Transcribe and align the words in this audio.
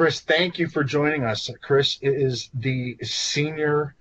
Chris, 0.00 0.20
thank 0.20 0.58
you 0.58 0.66
for 0.66 0.82
joining 0.82 1.24
us. 1.24 1.50
Chris 1.60 1.98
is 2.00 2.48
the 2.54 2.96
senior 3.02 3.94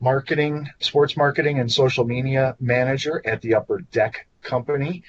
marketing, 0.00 0.68
sports 0.80 1.16
marketing, 1.16 1.60
and 1.60 1.70
social 1.70 2.04
media 2.04 2.56
manager 2.58 3.22
at 3.24 3.40
the 3.40 3.54
Upper 3.54 3.82
Deck 3.92 4.26
Company, 4.42 5.04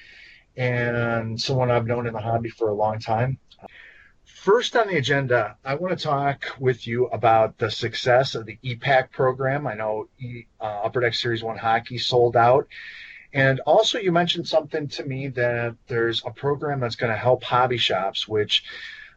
and 0.56 1.40
someone 1.40 1.72
I've 1.72 1.88
known 1.88 2.06
in 2.06 2.12
the 2.12 2.20
hobby 2.20 2.48
for 2.48 2.68
a 2.68 2.74
long 2.74 3.00
time. 3.00 3.38
First 4.24 4.76
on 4.76 4.86
the 4.86 4.98
agenda, 4.98 5.56
I 5.64 5.74
want 5.74 5.98
to 5.98 6.04
talk 6.04 6.44
with 6.60 6.86
you 6.86 7.06
about 7.06 7.58
the 7.58 7.68
success 7.68 8.36
of 8.36 8.46
the 8.46 8.56
EPAC 8.62 9.10
program. 9.10 9.66
I 9.66 9.74
know 9.74 10.08
uh, 10.60 10.64
Upper 10.64 11.00
Deck 11.00 11.14
Series 11.14 11.42
1 11.42 11.58
hockey 11.58 11.98
sold 11.98 12.36
out. 12.36 12.68
And 13.32 13.58
also, 13.66 13.98
you 13.98 14.12
mentioned 14.12 14.46
something 14.46 14.86
to 14.90 15.04
me 15.04 15.26
that 15.26 15.74
there's 15.88 16.22
a 16.24 16.30
program 16.30 16.78
that's 16.78 16.94
going 16.94 17.10
to 17.10 17.18
help 17.18 17.42
hobby 17.42 17.78
shops, 17.78 18.28
which 18.28 18.62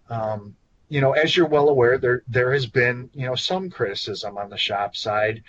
um, 0.10 0.56
you 0.90 1.02
know, 1.02 1.12
as 1.12 1.36
you're 1.36 1.48
well 1.48 1.70
aware, 1.70 1.98
there 1.98 2.24
there 2.28 2.52
has 2.52 2.66
been 2.66 3.10
you 3.14 3.26
know 3.26 3.36
some 3.36 3.70
criticism 3.70 4.38
on 4.38 4.50
the 4.50 4.58
shop 4.58 4.96
side 4.96 5.44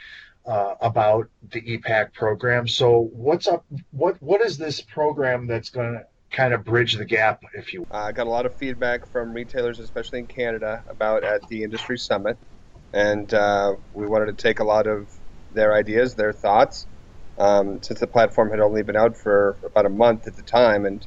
uh, 0.46 0.74
about 0.80 1.28
the 1.50 1.60
EPAC 1.60 2.12
program. 2.12 2.68
So 2.68 3.10
what's 3.12 3.48
up? 3.48 3.64
What 3.90 4.22
what 4.22 4.42
is 4.42 4.58
this 4.58 4.80
program 4.80 5.46
that's 5.46 5.70
going 5.70 5.94
to 5.94 6.06
kind 6.30 6.54
of 6.54 6.64
bridge 6.64 6.94
the 6.94 7.04
gap, 7.04 7.42
if 7.54 7.72
you? 7.72 7.86
I 7.90 8.12
got 8.12 8.26
a 8.26 8.30
lot 8.30 8.46
of 8.46 8.54
feedback 8.54 9.06
from 9.10 9.32
retailers, 9.32 9.78
especially 9.78 10.20
in 10.20 10.26
Canada, 10.26 10.84
about 10.88 11.24
at 11.24 11.48
the 11.48 11.64
industry 11.64 11.98
summit, 11.98 12.36
and 12.92 13.32
uh, 13.32 13.74
we 13.94 14.06
wanted 14.06 14.26
to 14.26 14.42
take 14.42 14.60
a 14.60 14.64
lot 14.64 14.86
of 14.86 15.08
their 15.52 15.74
ideas, 15.74 16.14
their 16.14 16.32
thoughts, 16.32 16.86
um, 17.38 17.82
since 17.82 17.98
the 17.98 18.06
platform 18.06 18.50
had 18.50 18.60
only 18.60 18.82
been 18.82 18.96
out 18.96 19.16
for 19.16 19.56
about 19.64 19.86
a 19.86 19.90
month 19.90 20.26
at 20.26 20.36
the 20.36 20.42
time, 20.42 20.84
and 20.84 21.06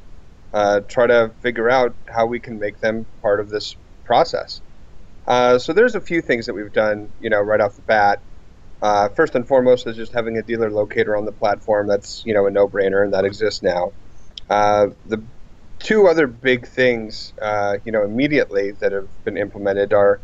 uh, 0.54 0.82
try 0.82 1.08
to 1.08 1.32
figure 1.42 1.70
out 1.70 1.96
how 2.08 2.26
we 2.26 2.40
can 2.40 2.60
make 2.60 2.80
them 2.80 3.06
part 3.22 3.40
of 3.40 3.50
this 3.50 3.76
process. 4.06 4.62
Uh, 5.26 5.58
so 5.58 5.74
there's 5.74 5.96
a 5.96 6.02
few 6.02 6.22
things 6.22 6.46
that 6.46 6.54
we've 6.54 6.74
done, 6.74 7.10
you 7.20 7.30
know, 7.30 7.40
right 7.40 7.62
off 7.62 7.76
the 7.76 7.82
bat. 7.84 8.20
Uh, 8.82 9.08
first 9.10 9.34
and 9.36 9.48
foremost 9.48 9.88
is 9.88 9.96
just 9.96 10.12
having 10.12 10.38
a 10.38 10.44
dealer 10.44 10.70
locator 10.70 11.16
on 11.16 11.24
the 11.24 11.32
platform. 11.32 11.88
That's 11.88 12.22
you 12.26 12.34
know 12.34 12.46
a 12.48 12.52
no-brainer, 12.52 13.02
and 13.02 13.14
that 13.14 13.24
exists 13.24 13.64
now. 13.64 13.94
Uh, 14.50 14.88
the 15.06 15.24
two 15.80 16.08
other 16.08 16.28
big 16.28 16.68
things, 16.68 17.34
uh, 17.42 17.78
you 17.86 17.94
know, 17.94 18.04
immediately 18.04 18.72
that 18.82 18.92
have 18.92 19.08
been 19.24 19.38
implemented 19.38 19.94
are 19.94 20.20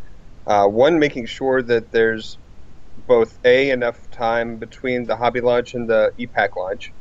uh, 0.46 0.66
one, 0.68 1.00
making 1.00 1.26
sure 1.26 1.62
that 1.62 1.92
there's 1.94 2.38
both 3.08 3.40
a 3.46 3.70
enough 3.70 4.12
time 4.12 4.58
between 4.58 5.06
the 5.06 5.16
hobby 5.16 5.40
launch 5.40 5.74
and 5.74 5.90
the 5.90 6.12
EPAC 6.20 6.58
launch, 6.58 6.92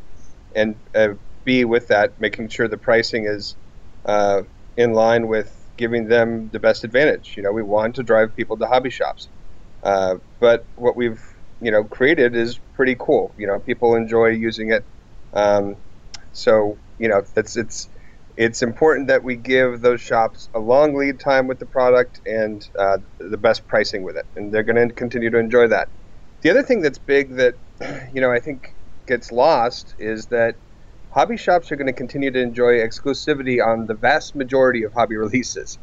and 0.54 0.76
uh, 0.94 1.08
b 1.42 1.64
with 1.64 1.88
that, 1.88 2.20
making 2.20 2.48
sure 2.48 2.68
the 2.68 2.78
pricing 2.78 3.26
is 3.26 3.56
in 4.76 4.92
line 4.92 5.26
with 5.26 5.57
giving 5.78 6.08
them 6.08 6.50
the 6.52 6.60
best 6.60 6.84
advantage. 6.84 7.34
You 7.36 7.44
know, 7.44 7.52
we 7.52 7.62
want 7.62 7.96
to 7.96 8.04
drive 8.04 8.36
people 8.36 8.58
to 8.58 8.66
hobby 8.66 8.90
shops, 8.90 9.30
uh, 9.84 10.16
but 10.40 10.68
what 10.76 10.96
we've 10.96 11.22
you 11.60 11.72
know 11.72 11.84
created 11.84 12.36
is 12.36 12.60
pretty 12.74 12.96
cool. 13.00 13.34
You 13.38 13.48
know, 13.48 13.60
people 13.60 13.96
enjoy 13.96 14.28
using 14.28 14.72
it, 14.72 14.86
um, 15.34 15.76
so 16.32 16.80
you 16.98 17.08
know 17.08 17.22
it's 17.36 17.56
it's 17.56 17.88
it's 18.36 18.62
important 18.62 19.08
that 19.08 19.24
we 19.24 19.36
give 19.36 19.80
those 19.82 20.00
shops 20.02 20.48
a 20.54 20.60
long 20.60 20.96
lead 20.96 21.20
time 21.20 21.48
with 21.48 21.58
the 21.60 21.66
product 21.66 22.20
and 22.26 22.62
uh, 22.78 22.98
the 23.18 23.38
best 23.38 23.66
pricing 23.68 24.04
with 24.04 24.16
it, 24.16 24.26
and 24.36 24.52
they're 24.54 24.64
going 24.64 24.88
to 24.88 24.94
continue 24.94 25.30
to 25.30 25.38
enjoy 25.38 25.68
that. 25.68 25.88
The 26.42 26.50
other 26.50 26.62
thing 26.62 26.82
that's 26.82 26.98
big 26.98 27.36
that 27.36 27.54
you 28.14 28.20
know 28.20 28.32
I 28.32 28.40
think 28.40 28.76
gets 29.08 29.32
lost 29.32 29.94
is 29.98 30.26
that 30.28 30.56
hobby 31.18 31.36
shops 31.36 31.72
are 31.72 31.76
going 31.76 31.88
to 31.88 31.92
continue 31.92 32.30
to 32.30 32.40
enjoy 32.40 32.74
exclusivity 32.74 33.58
on 33.60 33.86
the 33.86 33.94
vast 33.94 34.36
majority 34.36 34.84
of 34.84 34.92
hobby 34.92 35.16
releases. 35.16 35.76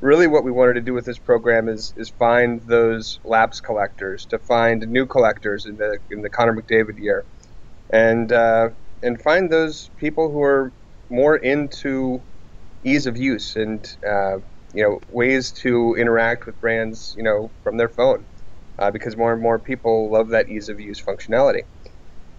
Really, 0.00 0.26
what 0.26 0.42
we 0.42 0.50
wanted 0.50 0.74
to 0.74 0.80
do 0.80 0.92
with 0.92 1.04
this 1.04 1.20
program 1.20 1.68
is 1.68 1.92
is 1.96 2.10
find 2.18 2.60
those 2.66 3.20
lapse 3.22 3.60
collectors, 3.60 4.26
to 4.30 4.38
find 4.40 4.84
new 4.88 5.06
collectors 5.06 5.64
in 5.64 5.76
the 5.76 6.00
in 6.10 6.22
the 6.22 6.28
Connor 6.28 6.60
McDavid 6.60 6.98
year, 6.98 7.24
and 7.92 8.32
uh, 8.32 8.70
and 9.00 9.22
find 9.22 9.48
those 9.48 9.90
people 9.96 10.32
who 10.32 10.42
are 10.42 10.72
more 11.08 11.36
into 11.36 12.24
ease 12.84 13.06
of 13.06 13.16
use 13.16 13.54
and 13.54 13.86
uh, 14.04 14.38
you 14.72 14.82
know 14.82 14.98
ways 15.06 15.52
to 15.62 15.94
interact 15.94 16.46
with 16.46 16.60
brands 16.60 17.14
you 17.16 17.22
know 17.22 17.52
from 17.62 17.76
their 17.76 17.90
phone, 17.90 18.26
uh, 18.80 18.90
because 18.90 19.16
more 19.16 19.32
and 19.32 19.40
more 19.40 19.60
people 19.60 20.10
love 20.10 20.30
that 20.30 20.48
ease 20.48 20.68
of 20.68 20.80
use 20.80 21.00
functionality. 21.00 21.62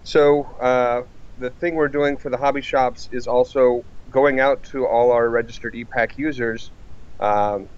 So 0.02 0.44
uh, 0.60 1.02
the 1.42 1.50
thing 1.50 1.74
we're 1.74 1.88
doing 1.88 2.16
for 2.16 2.30
the 2.30 2.36
hobby 2.36 2.62
shops 2.62 3.08
is 3.12 3.26
also 3.26 3.84
going 4.10 4.38
out 4.38 4.62
to 4.62 4.86
all 4.86 5.10
our 5.10 5.28
registered 5.28 5.74
EPAC 5.74 6.16
users. 6.16 6.70
Um, 7.18 7.68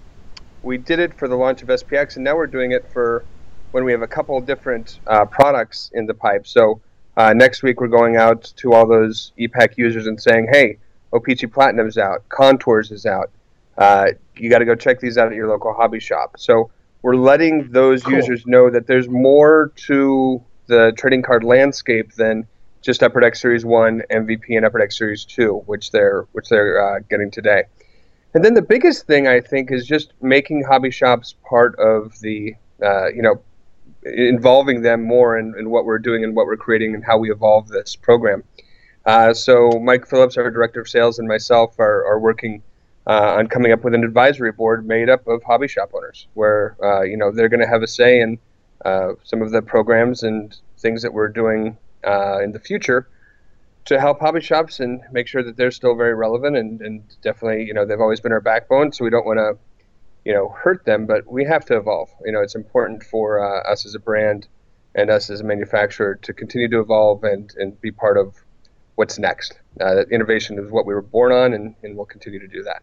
we 0.61 0.77
did 0.77 0.99
it 0.99 1.17
for 1.17 1.27
the 1.27 1.35
launch 1.35 1.63
of 1.63 1.69
SPX, 1.69 2.15
and 2.15 2.23
now 2.23 2.35
we're 2.35 2.47
doing 2.47 2.71
it 2.71 2.87
for 2.93 3.25
when 3.71 3.83
we 3.83 3.91
have 3.91 4.03
a 4.03 4.07
couple 4.07 4.39
different 4.39 4.99
uh, 5.07 5.25
products 5.25 5.89
in 5.93 6.05
the 6.05 6.13
pipe. 6.13 6.45
So 6.45 6.79
uh, 7.17 7.33
next 7.33 7.63
week 7.63 7.81
we're 7.81 7.87
going 7.87 8.15
out 8.17 8.53
to 8.57 8.73
all 8.73 8.87
those 8.87 9.33
EPAC 9.39 9.77
users 9.77 10.05
and 10.05 10.21
saying, 10.21 10.47
"Hey, 10.51 10.77
O-Pee-Chee 11.11 11.47
Platinum's 11.47 11.97
out, 11.97 12.27
Contours 12.29 12.91
is 12.91 13.05
out. 13.05 13.31
Uh, 13.77 14.07
you 14.35 14.49
got 14.49 14.59
to 14.59 14.65
go 14.65 14.75
check 14.75 14.99
these 14.99 15.17
out 15.17 15.27
at 15.27 15.33
your 15.33 15.47
local 15.47 15.73
hobby 15.73 15.99
shop." 15.99 16.35
So 16.37 16.69
we're 17.01 17.15
letting 17.15 17.71
those 17.71 18.03
cool. 18.03 18.13
users 18.13 18.45
know 18.45 18.69
that 18.69 18.85
there's 18.85 19.09
more 19.09 19.71
to 19.87 20.43
the 20.67 20.93
trading 20.97 21.23
card 21.23 21.43
landscape 21.43 22.13
than 22.13 22.47
just 22.85 23.01
Upper 23.01 23.19
Deck 23.19 23.35
Series 23.35 23.65
One 23.65 24.03
MVP 24.11 24.55
and 24.55 24.63
Upper 24.63 24.77
Deck 24.77 24.91
Series 24.91 25.25
Two, 25.25 25.63
which 25.65 25.91
they're 25.91 26.27
which 26.33 26.49
they're 26.49 26.79
uh, 26.79 26.99
getting 27.09 27.31
today. 27.31 27.63
And 28.35 28.45
then 28.45 28.53
the 28.53 28.61
biggest 28.61 29.07
thing 29.07 29.27
I 29.27 29.41
think 29.41 29.71
is 29.71 29.87
just 29.87 30.13
making 30.21 30.63
hobby 30.63 30.91
shops 30.91 31.35
part 31.49 31.77
of 31.79 32.19
the 32.19 32.55
uh, 32.83 33.07
you 33.07 33.23
know 33.23 33.41
involving 34.03 34.83
them 34.83 35.01
more 35.03 35.35
in, 35.35 35.55
in, 35.57 35.71
what 35.71 35.83
we're 35.83 35.97
doing 35.97 36.23
and 36.23 36.35
what 36.35 36.45
we're 36.45 36.55
creating 36.55 36.93
and 36.93 37.03
how 37.03 37.17
we 37.17 37.31
evolve 37.31 37.67
this 37.69 37.95
program. 37.95 38.43
Uh, 39.03 39.33
so 39.33 39.71
Mike 39.83 40.05
Phillips, 40.07 40.37
our 40.37 40.51
director 40.51 40.79
of 40.79 40.87
sales, 40.87 41.17
and 41.17 41.27
myself 41.27 41.79
are, 41.79 42.05
are 42.05 42.19
working 42.19 42.61
uh, 43.07 43.35
on 43.37 43.47
coming 43.47 43.71
up 43.71 43.83
with 43.83 43.95
an 43.95 44.03
advisory 44.03 44.51
board 44.51 44.85
made 44.85 45.09
up 45.09 45.27
of 45.27 45.41
hobby 45.41 45.67
shop 45.67 45.89
owners, 45.95 46.27
where 46.35 46.77
uh, 46.83 47.01
you 47.01 47.17
know 47.17 47.31
they're 47.31 47.49
going 47.49 47.61
to 47.61 47.67
have 47.67 47.81
a 47.81 47.87
say 47.87 48.21
in 48.21 48.37
uh, 48.83 49.13
some 49.23 49.41
of 49.41 49.49
the 49.49 49.61
programs 49.63 50.21
and 50.21 50.55
things 50.77 51.01
that 51.01 51.11
we're 51.11 51.29
doing 51.29 51.75
uh, 52.05 52.39
in 52.43 52.51
the 52.51 52.59
future 52.59 53.07
to 53.85 53.99
help 53.99 54.19
hobby 54.19 54.41
shops 54.41 54.79
and 54.79 55.01
make 55.11 55.27
sure 55.27 55.43
that 55.43 55.57
they're 55.57 55.71
still 55.71 55.95
very 55.95 56.15
relevant 56.15 56.57
and, 56.57 56.81
and 56.81 57.03
definitely 57.21 57.63
you 57.65 57.73
know 57.73 57.85
they've 57.85 58.01
always 58.01 58.19
been 58.19 58.31
our 58.31 58.41
backbone 58.41 58.91
so 58.91 59.03
we 59.03 59.09
don't 59.09 59.25
want 59.25 59.37
to 59.37 59.57
you 60.23 60.33
know 60.33 60.49
hurt 60.49 60.83
them 60.85 61.05
but 61.05 61.25
we 61.31 61.45
have 61.45 61.65
to 61.65 61.77
evolve. 61.77 62.09
You 62.25 62.31
know 62.31 62.41
it's 62.41 62.55
important 62.55 63.03
for 63.03 63.39
uh, 63.39 63.71
us 63.71 63.85
as 63.85 63.95
a 63.95 63.99
brand 63.99 64.47
and 64.95 65.09
us 65.09 65.29
as 65.29 65.41
a 65.41 65.43
manufacturer 65.43 66.15
to 66.15 66.33
continue 66.33 66.69
to 66.69 66.79
evolve 66.79 67.23
and, 67.23 67.53
and 67.57 67.79
be 67.81 67.91
part 67.91 68.17
of 68.17 68.35
what's 68.95 69.19
next. 69.19 69.59
Uh, 69.81 70.05
innovation 70.09 70.57
is 70.57 70.71
what 70.71 70.85
we 70.85 70.93
were 70.93 71.01
born 71.01 71.33
on 71.33 71.53
and, 71.53 71.75
and 71.83 71.97
we'll 71.97 72.05
continue 72.05 72.39
to 72.39 72.47
do 72.47 72.63
that. 72.63 72.81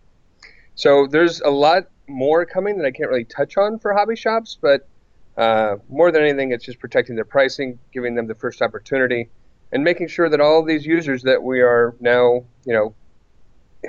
So 0.75 1.07
there's 1.07 1.41
a 1.41 1.49
lot 1.51 1.85
more 2.09 2.45
coming 2.45 2.77
that 2.79 2.87
i 2.87 2.91
can't 2.91 3.09
really 3.09 3.25
touch 3.25 3.57
on 3.57 3.79
for 3.79 3.93
hobby 3.93 4.17
shops 4.17 4.59
but 4.61 4.89
uh, 5.37 5.77
more 5.89 6.11
than 6.11 6.23
anything, 6.23 6.53
it's 6.53 6.65
just 6.65 6.79
protecting 6.79 7.15
their 7.15 7.25
pricing, 7.25 7.79
giving 7.93 8.15
them 8.15 8.27
the 8.27 8.35
first 8.35 8.63
opportunity, 8.63 9.31
and 9.73 9.83
making 9.83 10.09
sure 10.09 10.29
that 10.29 10.41
all 10.41 10.65
these 10.65 10.85
users 10.85 11.23
that 11.23 11.43
we 11.43 11.61
are 11.61 11.95
now, 12.01 12.45
you 12.65 12.73
know, 12.73 12.95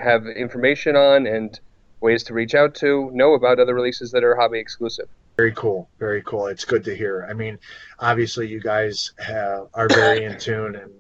have 0.02 0.26
information 0.26 0.96
on 0.96 1.28
and 1.28 1.60
ways 2.00 2.24
to 2.24 2.34
reach 2.34 2.56
out 2.56 2.76
to 2.76 3.10
know 3.14 3.34
about 3.34 3.60
other 3.60 3.74
releases 3.74 4.12
that 4.12 4.24
are 4.24 4.36
hobby 4.36 4.60
exclusive. 4.60 5.08
Very 5.38 5.54
cool. 5.54 5.90
Very 6.00 6.22
cool. 6.24 6.48
It's 6.48 6.66
good 6.66 6.84
to 6.86 6.96
hear. 6.96 7.28
I 7.30 7.34
mean, 7.34 7.58
obviously, 8.00 8.48
you 8.48 8.60
guys 8.60 9.14
have, 9.18 9.68
are 9.74 9.88
very 9.90 10.24
in 10.26 10.38
tune 10.38 10.76
and 10.76 10.92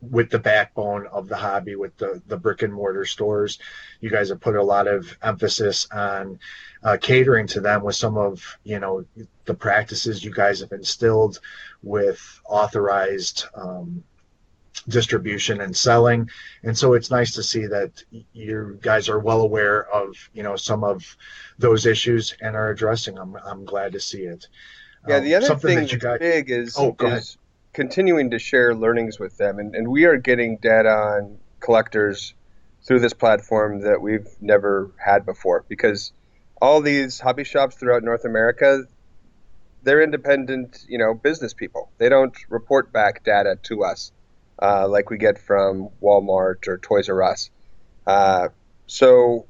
with 0.00 0.30
the 0.30 0.38
backbone 0.38 1.06
of 1.08 1.28
the 1.28 1.36
hobby 1.36 1.76
with 1.76 1.96
the, 1.98 2.22
the 2.26 2.36
brick 2.36 2.62
and 2.62 2.72
mortar 2.72 3.04
stores. 3.04 3.58
You 4.00 4.10
guys 4.10 4.30
have 4.30 4.40
put 4.40 4.56
a 4.56 4.62
lot 4.62 4.86
of 4.86 5.16
emphasis 5.22 5.86
on 5.92 6.38
uh, 6.82 6.96
catering 7.00 7.46
to 7.48 7.60
them 7.60 7.82
with 7.82 7.96
some 7.96 8.16
of, 8.16 8.58
you 8.64 8.78
know, 8.78 9.04
the 9.44 9.54
practices 9.54 10.24
you 10.24 10.32
guys 10.32 10.60
have 10.60 10.72
instilled 10.72 11.40
with 11.82 12.40
authorized 12.48 13.44
um, 13.54 14.02
distribution 14.88 15.60
and 15.60 15.76
selling. 15.76 16.30
And 16.62 16.76
so 16.76 16.94
it's 16.94 17.10
nice 17.10 17.32
to 17.34 17.42
see 17.42 17.66
that 17.66 18.02
you 18.32 18.78
guys 18.80 19.08
are 19.08 19.18
well 19.18 19.40
aware 19.40 19.92
of, 19.92 20.16
you 20.32 20.42
know, 20.42 20.56
some 20.56 20.84
of 20.84 21.16
those 21.58 21.84
issues 21.86 22.34
and 22.40 22.56
are 22.56 22.70
addressing 22.70 23.16
them. 23.16 23.36
I'm 23.44 23.64
glad 23.64 23.92
to 23.92 24.00
see 24.00 24.22
it. 24.22 24.46
Yeah, 25.06 25.20
the 25.20 25.34
um, 25.36 25.44
other 25.44 25.56
thing 25.56 25.78
that 25.78 25.92
you 25.92 25.98
guys, 25.98 26.18
big 26.18 26.50
is, 26.50 26.76
oh, 26.78 26.94
is 27.00 27.37
continuing 27.72 28.30
to 28.30 28.38
share 28.38 28.74
learnings 28.74 29.18
with 29.18 29.36
them. 29.36 29.58
And, 29.58 29.74
and 29.74 29.88
we 29.88 30.04
are 30.04 30.16
getting 30.16 30.56
data 30.58 30.90
on 30.90 31.38
collectors 31.60 32.34
through 32.82 33.00
this 33.00 33.12
platform 33.12 33.82
that 33.82 34.00
we've 34.00 34.28
never 34.40 34.90
had 34.96 35.26
before 35.26 35.64
because 35.68 36.12
all 36.60 36.80
these 36.80 37.20
hobby 37.20 37.44
shops 37.44 37.76
throughout 37.76 38.02
North 38.02 38.24
America, 38.24 38.84
they're 39.82 40.02
independent, 40.02 40.84
you 40.88 40.98
know, 40.98 41.14
business 41.14 41.54
people. 41.54 41.90
They 41.98 42.08
don't 42.08 42.34
report 42.48 42.92
back 42.92 43.24
data 43.24 43.58
to 43.64 43.84
us 43.84 44.12
uh, 44.60 44.88
like 44.88 45.10
we 45.10 45.18
get 45.18 45.38
from 45.38 45.90
Walmart 46.02 46.66
or 46.66 46.78
Toys 46.78 47.08
R 47.08 47.22
Us. 47.22 47.50
Uh, 48.06 48.48
so 48.86 49.46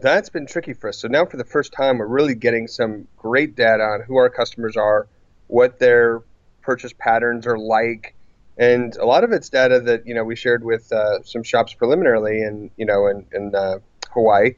that's 0.00 0.30
been 0.30 0.46
tricky 0.46 0.72
for 0.72 0.88
us. 0.88 0.98
So 0.98 1.08
now, 1.08 1.26
for 1.26 1.36
the 1.36 1.44
first 1.44 1.72
time, 1.72 1.98
we're 1.98 2.06
really 2.06 2.34
getting 2.34 2.66
some 2.68 3.06
great 3.16 3.54
data 3.54 3.82
on 3.82 4.02
who 4.02 4.16
our 4.16 4.30
customers 4.30 4.76
are, 4.76 5.08
what 5.46 5.78
their 5.78 6.22
purchase 6.68 6.92
patterns 6.92 7.46
are 7.46 7.58
like, 7.58 8.14
and 8.58 8.94
a 8.96 9.06
lot 9.06 9.24
of 9.24 9.32
it's 9.32 9.48
data 9.48 9.80
that 9.80 10.06
you 10.06 10.12
know 10.12 10.22
we 10.22 10.36
shared 10.36 10.62
with 10.62 10.92
uh, 10.92 11.22
some 11.22 11.42
shops 11.42 11.72
preliminarily, 11.72 12.42
in 12.42 12.70
you 12.76 12.84
know, 12.84 13.06
in, 13.06 13.24
in 13.32 13.54
uh, 13.54 13.78
Hawaii 14.10 14.50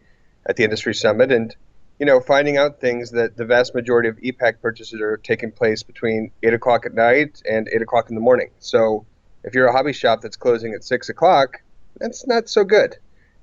at 0.44 0.56
the 0.56 0.64
industry 0.64 0.92
summit, 0.92 1.30
and 1.30 1.54
you 2.00 2.06
know, 2.06 2.18
finding 2.18 2.56
out 2.56 2.80
things 2.80 3.12
that 3.12 3.36
the 3.36 3.44
vast 3.44 3.76
majority 3.76 4.08
of 4.08 4.18
e-Pack 4.22 4.60
purchases 4.60 5.00
are 5.00 5.18
taking 5.18 5.52
place 5.52 5.84
between 5.84 6.32
eight 6.42 6.52
o'clock 6.52 6.84
at 6.84 6.94
night 6.94 7.40
and 7.48 7.68
eight 7.72 7.80
o'clock 7.80 8.08
in 8.08 8.16
the 8.16 8.20
morning. 8.20 8.50
So 8.58 9.06
if 9.44 9.54
you're 9.54 9.68
a 9.68 9.72
hobby 9.72 9.92
shop 9.92 10.20
that's 10.20 10.36
closing 10.36 10.74
at 10.74 10.82
six 10.82 11.10
o'clock, 11.10 11.62
that's 12.00 12.26
not 12.26 12.48
so 12.48 12.64
good. 12.64 12.96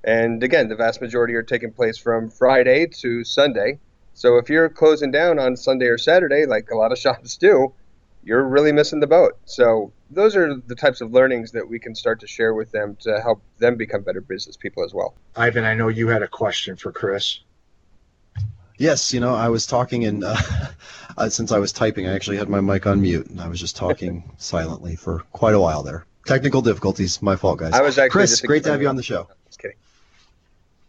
And 0.03 0.43
again, 0.43 0.67
the 0.67 0.75
vast 0.75 0.99
majority 0.99 1.35
are 1.35 1.43
taking 1.43 1.71
place 1.71 1.97
from 1.97 2.29
Friday 2.29 2.87
to 2.99 3.23
Sunday. 3.23 3.79
So 4.13 4.37
if 4.37 4.49
you're 4.49 4.67
closing 4.67 5.11
down 5.11 5.39
on 5.39 5.55
Sunday 5.55 5.85
or 5.85 5.97
Saturday, 5.97 6.45
like 6.45 6.69
a 6.69 6.75
lot 6.75 6.91
of 6.91 6.97
shops 7.05 7.37
do, 7.37 7.73
you're 8.27 8.43
really 8.43 8.73
missing 8.73 8.99
the 8.99 9.07
boat. 9.07 9.37
So 9.45 9.93
those 10.11 10.35
are 10.35 10.55
the 10.55 10.75
types 10.75 10.99
of 10.99 11.13
learnings 11.13 11.51
that 11.53 11.67
we 11.67 11.79
can 11.79 11.95
start 11.95 12.19
to 12.19 12.27
share 12.27 12.53
with 12.53 12.69
them 12.71 12.97
to 13.01 13.21
help 13.21 13.41
them 13.57 13.77
become 13.77 14.01
better 14.01 14.19
business 14.19 14.57
people 14.57 14.83
as 14.83 14.93
well. 14.93 15.15
Ivan, 15.37 15.63
I 15.63 15.73
know 15.73 15.87
you 15.87 16.09
had 16.09 16.21
a 16.21 16.27
question 16.27 16.75
for 16.75 16.91
Chris. 16.91 17.39
Yes, 18.77 19.13
you 19.13 19.21
know, 19.21 19.33
I 19.33 19.47
was 19.47 19.65
talking 19.65 20.03
and 20.05 20.25
uh, 20.25 20.35
uh, 21.17 21.29
since 21.29 21.53
I 21.53 21.57
was 21.57 21.71
typing, 21.71 22.05
I 22.05 22.13
actually 22.13 22.35
had 22.35 22.49
my 22.49 22.59
mic 22.59 22.85
on 22.85 23.01
mute 23.01 23.27
and 23.27 23.39
I 23.39 23.47
was 23.47 23.61
just 23.61 23.77
talking 23.77 24.29
silently 24.37 24.97
for 24.97 25.19
quite 25.31 25.55
a 25.55 25.59
while 25.61 25.81
there. 25.81 26.05
Technical 26.25 26.61
difficulties, 26.61 27.21
my 27.21 27.37
fault, 27.37 27.59
guys. 27.59 27.71
I 27.73 27.81
was 27.81 27.97
actually 27.97 28.11
Chris, 28.11 28.41
great 28.41 28.63
to 28.65 28.71
have 28.71 28.81
you 28.81 28.89
on 28.89 28.97
the 28.97 29.03
show. 29.03 29.29
Just 29.45 29.59
kidding. 29.59 29.77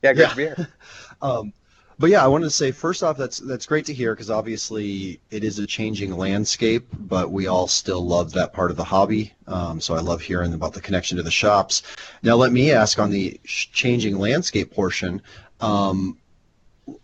Yeah, 0.03 0.13
great 0.13 0.23
Yeah. 0.25 0.31
to 0.31 0.37
be 0.37 0.43
here. 0.43 0.69
Um, 1.21 1.53
but 1.99 2.11
yeah, 2.11 2.25
I 2.25 2.29
wanted 2.29 2.45
to 2.45 2.51
say 2.51 2.71
first 2.71 3.03
off, 3.03 3.17
that's 3.17 3.39
that's 3.39 3.67
great 3.67 3.85
to 3.87 3.95
hear 3.95 4.15
because 4.15 4.31
obviously 4.31 5.21
it 5.31 5.43
is 5.43 5.59
a 5.59 5.67
changing 5.67 6.17
landscape, 6.17 6.87
but 6.93 7.33
we 7.33 7.49
all 7.49 7.67
still 7.67 8.07
love 8.07 8.33
that 8.33 8.53
part 8.53 8.71
of 8.71 8.77
the 8.77 8.85
hobby. 8.85 9.33
Um, 9.49 9.81
so 9.81 9.95
I 9.95 10.01
love 10.01 10.21
hearing 10.21 10.55
about 10.55 10.75
the 10.75 10.81
connection 10.81 11.17
to 11.17 11.25
the 11.25 11.31
shops. 11.31 11.83
Now, 12.23 12.37
let 12.37 12.53
me 12.53 12.71
ask 12.71 12.99
on 12.99 13.11
the 13.11 13.41
changing 13.45 14.19
landscape 14.19 14.73
portion. 14.73 15.23
Um, 15.61 16.19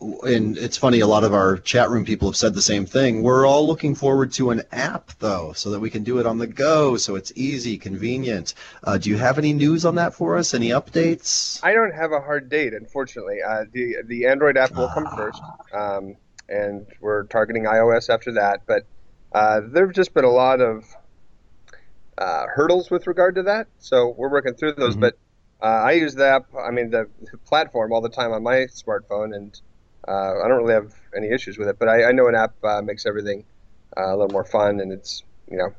and 0.00 0.56
it's 0.56 0.76
funny, 0.76 1.00
a 1.00 1.06
lot 1.06 1.24
of 1.24 1.34
our 1.34 1.56
chat 1.58 1.90
room 1.90 2.04
people 2.04 2.28
have 2.28 2.36
said 2.36 2.54
the 2.54 2.62
same 2.62 2.86
thing. 2.86 3.22
We're 3.22 3.46
all 3.46 3.66
looking 3.66 3.94
forward 3.94 4.32
to 4.32 4.50
an 4.50 4.62
app, 4.72 5.10
though, 5.18 5.52
so 5.52 5.70
that 5.70 5.80
we 5.80 5.90
can 5.90 6.04
do 6.04 6.18
it 6.18 6.26
on 6.26 6.38
the 6.38 6.46
go, 6.46 6.96
so 6.96 7.16
it's 7.16 7.32
easy, 7.36 7.76
convenient. 7.76 8.54
Uh, 8.82 8.98
do 8.98 9.10
you 9.10 9.16
have 9.16 9.38
any 9.38 9.52
news 9.52 9.84
on 9.84 9.96
that 9.96 10.14
for 10.14 10.36
us? 10.36 10.54
Any 10.54 10.68
updates? 10.70 11.60
I 11.62 11.72
don't 11.72 11.94
have 11.94 12.12
a 12.12 12.20
hard 12.20 12.48
date, 12.48 12.72
unfortunately. 12.72 13.38
Uh, 13.46 13.64
the 13.72 13.96
the 14.06 14.26
Android 14.26 14.56
app 14.56 14.72
will 14.74 14.88
come 14.88 15.06
first, 15.16 15.42
um, 15.72 16.16
and 16.48 16.86
we're 17.00 17.24
targeting 17.24 17.64
iOS 17.64 18.08
after 18.08 18.32
that. 18.32 18.62
But 18.66 18.86
uh, 19.32 19.60
there 19.66 19.86
have 19.86 19.94
just 19.94 20.14
been 20.14 20.24
a 20.24 20.30
lot 20.30 20.60
of 20.60 20.84
uh, 22.16 22.46
hurdles 22.54 22.90
with 22.90 23.06
regard 23.06 23.34
to 23.36 23.42
that, 23.44 23.66
so 23.78 24.14
we're 24.16 24.30
working 24.30 24.54
through 24.54 24.72
those. 24.72 24.96
Mhm. 24.96 25.00
But 25.00 25.18
uh, 25.62 25.66
I 25.66 25.92
use 25.92 26.14
the 26.14 26.26
app, 26.26 26.46
I 26.58 26.70
mean 26.70 26.90
the, 26.90 27.08
the 27.30 27.38
platform 27.38 27.92
all 27.92 28.00
the 28.00 28.08
time 28.08 28.32
on 28.32 28.42
my 28.42 28.66
smartphone, 28.66 29.34
and 29.34 29.60
uh, 30.06 30.42
I 30.44 30.48
don't 30.48 30.58
really 30.58 30.74
have 30.74 30.94
any 31.16 31.28
issues 31.28 31.58
with 31.58 31.68
it. 31.68 31.78
But 31.78 31.88
I, 31.88 32.04
I 32.04 32.12
know 32.12 32.28
an 32.28 32.34
app 32.34 32.54
uh, 32.62 32.82
makes 32.82 33.06
everything 33.06 33.44
uh, 33.96 34.14
a 34.14 34.16
little 34.16 34.32
more 34.32 34.44
fun, 34.44 34.80
and 34.80 34.92
it's 34.92 35.22
you 35.50 35.56
know 35.56 35.72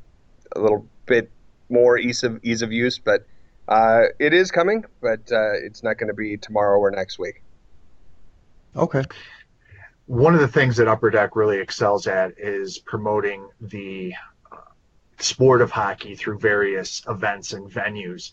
a 0.55 0.59
little 0.59 0.87
bit 1.05 1.31
more 1.69 1.97
ease 1.97 2.23
of 2.23 2.43
ease 2.43 2.61
of 2.61 2.71
use, 2.71 2.99
but. 2.99 3.25
Uh, 3.67 4.03
it 4.19 4.31
is 4.31 4.51
coming, 4.51 4.85
but 5.01 5.21
uh, 5.31 5.53
it's 5.53 5.81
not 5.81 5.97
going 5.97 6.07
to 6.07 6.13
be 6.13 6.37
tomorrow 6.37 6.77
or 6.77 6.91
next 6.91 7.17
week. 7.17 7.41
Okay. 8.75 9.03
One 10.05 10.35
of 10.35 10.39
the 10.39 10.47
things 10.47 10.77
that 10.77 10.87
Upper 10.87 11.09
Deck 11.09 11.35
really 11.35 11.57
excels 11.57 12.05
at 12.05 12.35
is 12.37 12.77
promoting 12.77 13.49
the 13.59 14.13
sport 15.19 15.61
of 15.61 15.71
hockey 15.71 16.15
through 16.15 16.39
various 16.39 17.01
events 17.07 17.53
and 17.53 17.71
venues. 17.71 18.31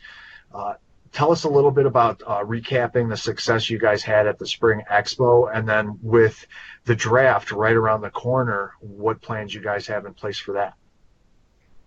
Uh, 0.54 0.74
tell 1.12 1.30
us 1.30 1.44
a 1.44 1.48
little 1.48 1.70
bit 1.70 1.86
about 1.86 2.22
uh, 2.26 2.42
recapping 2.44 3.08
the 3.08 3.16
success 3.16 3.68
you 3.68 3.78
guys 3.78 4.02
had 4.02 4.26
at 4.26 4.38
the 4.38 4.46
Spring 4.46 4.82
Expo, 4.90 5.50
and 5.54 5.68
then 5.68 5.98
with 6.02 6.46
the 6.84 6.94
draft 6.94 7.52
right 7.52 7.74
around 7.74 8.00
the 8.00 8.10
corner, 8.10 8.72
what 8.80 9.20
plans 9.20 9.54
you 9.54 9.60
guys 9.60 9.86
have 9.86 10.06
in 10.06 10.14
place 10.14 10.38
for 10.38 10.52
that? 10.52 10.74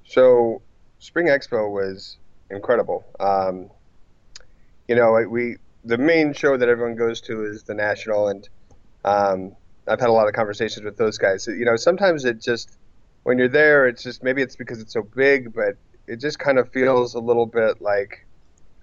So, 0.05 0.61
Spring 0.99 1.27
Expo 1.27 1.71
was 1.71 2.17
incredible. 2.49 3.03
Um, 3.19 3.69
you 4.87 4.95
know, 4.95 5.13
we 5.29 5.57
the 5.83 5.97
main 5.97 6.33
show 6.33 6.57
that 6.57 6.69
everyone 6.69 6.95
goes 6.95 7.21
to 7.21 7.45
is 7.45 7.63
the 7.63 7.73
National, 7.73 8.27
and 8.27 8.47
um, 9.03 9.55
I've 9.87 9.99
had 9.99 10.09
a 10.09 10.13
lot 10.13 10.27
of 10.27 10.33
conversations 10.33 10.83
with 10.83 10.97
those 10.97 11.17
guys. 11.17 11.47
You 11.47 11.65
know, 11.65 11.75
sometimes 11.75 12.25
it 12.25 12.41
just 12.41 12.77
when 13.23 13.39
you're 13.39 13.47
there, 13.47 13.87
it's 13.87 14.03
just 14.03 14.23
maybe 14.23 14.41
it's 14.43 14.55
because 14.55 14.79
it's 14.79 14.93
so 14.93 15.01
big, 15.01 15.53
but 15.53 15.77
it 16.07 16.17
just 16.17 16.37
kind 16.37 16.59
of 16.59 16.71
feels 16.71 17.15
a 17.15 17.19
little 17.19 17.47
bit 17.47 17.81
like, 17.81 18.24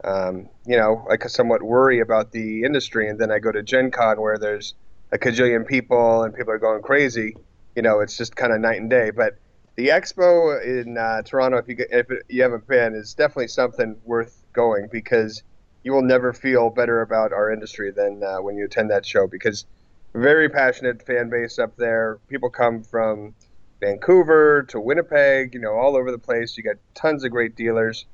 um, 0.04 0.48
you 0.66 0.76
know, 0.76 1.06
I 1.10 1.16
somewhat 1.26 1.62
worry 1.62 2.00
about 2.00 2.32
the 2.32 2.62
industry. 2.64 3.08
And 3.08 3.18
then 3.18 3.30
I 3.30 3.38
go 3.38 3.52
to 3.52 3.62
Gen 3.62 3.90
Con 3.90 4.20
where 4.20 4.38
there's 4.38 4.74
a 5.12 5.18
cajillion 5.18 5.66
people 5.66 6.22
and 6.22 6.34
people 6.34 6.52
are 6.52 6.58
going 6.58 6.82
crazy. 6.82 7.36
You 7.76 7.82
know, 7.82 8.00
it's 8.00 8.16
just 8.16 8.36
kind 8.36 8.52
of 8.52 8.60
night 8.60 8.80
and 8.80 8.90
day. 8.90 9.10
But 9.10 9.34
the 9.76 9.88
expo 9.88 10.62
in 10.62 10.98
uh, 10.98 11.22
Toronto, 11.22 11.58
if 11.58 11.68
you 11.68 11.76
if 11.78 12.06
you 12.28 12.42
haven't 12.42 12.66
been, 12.66 12.94
is 12.94 13.14
definitely 13.14 13.48
something 13.48 13.96
worth 14.04 14.44
going 14.52 14.88
because 14.90 15.42
you 15.82 15.92
will 15.92 16.02
never 16.02 16.32
feel 16.32 16.70
better 16.70 17.00
about 17.00 17.32
our 17.32 17.50
industry 17.50 17.90
than 17.90 18.22
uh, 18.22 18.36
when 18.38 18.56
you 18.56 18.66
attend 18.66 18.90
that 18.90 19.06
show 19.06 19.26
because 19.26 19.64
very 20.14 20.48
passionate 20.48 21.04
fan 21.06 21.30
base 21.30 21.58
up 21.58 21.76
there. 21.76 22.18
People 22.28 22.50
come 22.50 22.82
from 22.82 23.34
Vancouver 23.80 24.62
to 24.68 24.78
Winnipeg, 24.78 25.54
you 25.54 25.60
know, 25.60 25.72
all 25.72 25.96
over 25.96 26.12
the 26.12 26.18
place. 26.18 26.56
You 26.56 26.62
got 26.62 26.76
tons 26.94 27.24
of 27.24 27.30
great 27.30 27.56
dealers 27.56 28.04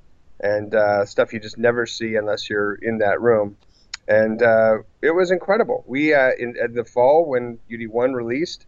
and 0.41 0.75
uh, 0.75 1.05
stuff 1.05 1.33
you 1.33 1.41
just 1.41 1.59
never 1.59 1.87
see 1.87 2.17
unless 2.17 2.49
you're 2.49 2.75
in 2.75 2.99
that 2.99 3.21
room. 3.21 3.57
And 4.07 4.43
uh, 4.43 4.79
it 5.03 5.11
was 5.11 5.31
incredible. 5.31 5.85
We 5.87 6.15
uh, 6.15 6.31
in, 6.39 6.57
in 6.57 6.75
the 6.75 6.85
fall 6.85 7.27
when 7.27 7.59
UD1 7.71 8.15
released, 8.15 8.67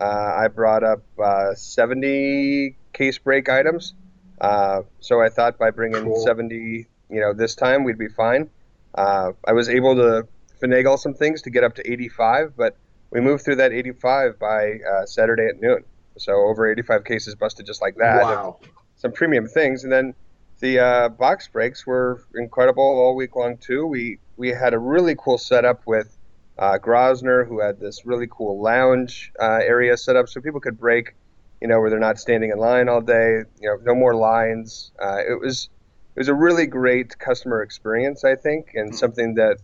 uh, 0.00 0.04
I 0.04 0.48
brought 0.48 0.82
up 0.84 1.02
uh, 1.18 1.54
70 1.54 2.76
case 2.92 3.18
break 3.18 3.48
items. 3.48 3.94
Uh, 4.40 4.82
so 5.00 5.22
I 5.22 5.28
thought 5.28 5.58
by 5.58 5.70
bringing 5.70 6.02
Cool. 6.02 6.20
70, 6.20 6.86
you 7.08 7.20
know, 7.20 7.32
this 7.32 7.54
time 7.54 7.84
we'd 7.84 7.98
be 7.98 8.08
fine. 8.08 8.50
Uh, 8.94 9.32
I 9.46 9.52
was 9.52 9.68
able 9.68 9.94
to 9.96 10.26
finagle 10.62 10.98
some 10.98 11.14
things 11.14 11.42
to 11.42 11.50
get 11.50 11.64
up 11.64 11.76
to 11.76 11.90
85, 11.90 12.56
but 12.56 12.76
we 13.10 13.20
moved 13.20 13.44
through 13.44 13.56
that 13.56 13.72
85 13.72 14.38
by 14.38 14.78
uh, 14.80 15.06
Saturday 15.06 15.46
at 15.46 15.60
noon. 15.60 15.84
So 16.18 16.32
over 16.32 16.70
85 16.70 17.04
cases 17.04 17.34
busted 17.34 17.66
just 17.66 17.80
like 17.80 17.96
that. 17.96 18.22
wow. 18.24 18.58
Some 18.96 19.12
premium 19.12 19.48
things, 19.48 19.84
and 19.84 19.92
then 19.92 20.14
the 20.62 20.78
uh, 20.78 21.08
box 21.08 21.48
breaks 21.48 21.84
were 21.86 22.24
incredible 22.36 22.84
all 22.84 23.16
week 23.16 23.34
long 23.34 23.58
too. 23.58 23.84
We 23.84 24.18
we 24.36 24.48
had 24.48 24.72
a 24.72 24.78
really 24.78 25.16
cool 25.18 25.36
setup 25.36 25.82
with 25.86 26.16
uh, 26.56 26.78
Grosnor, 26.78 27.46
who 27.46 27.60
had 27.60 27.80
this 27.80 28.06
really 28.06 28.28
cool 28.30 28.62
lounge 28.62 29.32
uh, 29.40 29.58
area 29.60 29.96
set 29.96 30.14
up 30.14 30.28
so 30.28 30.40
people 30.40 30.60
could 30.60 30.78
break, 30.78 31.14
you 31.60 31.66
know, 31.66 31.80
where 31.80 31.90
they're 31.90 31.98
not 31.98 32.18
standing 32.18 32.50
in 32.50 32.58
line 32.58 32.88
all 32.88 33.00
day. 33.00 33.42
You 33.60 33.68
know, 33.68 33.76
no 33.82 33.94
more 33.94 34.14
lines. 34.14 34.92
Uh, 35.02 35.18
it 35.28 35.40
was 35.40 35.68
it 36.14 36.20
was 36.20 36.28
a 36.28 36.34
really 36.34 36.66
great 36.66 37.18
customer 37.18 37.62
experience, 37.62 38.24
I 38.24 38.36
think, 38.36 38.70
and 38.74 38.94
something 38.94 39.34
that 39.34 39.58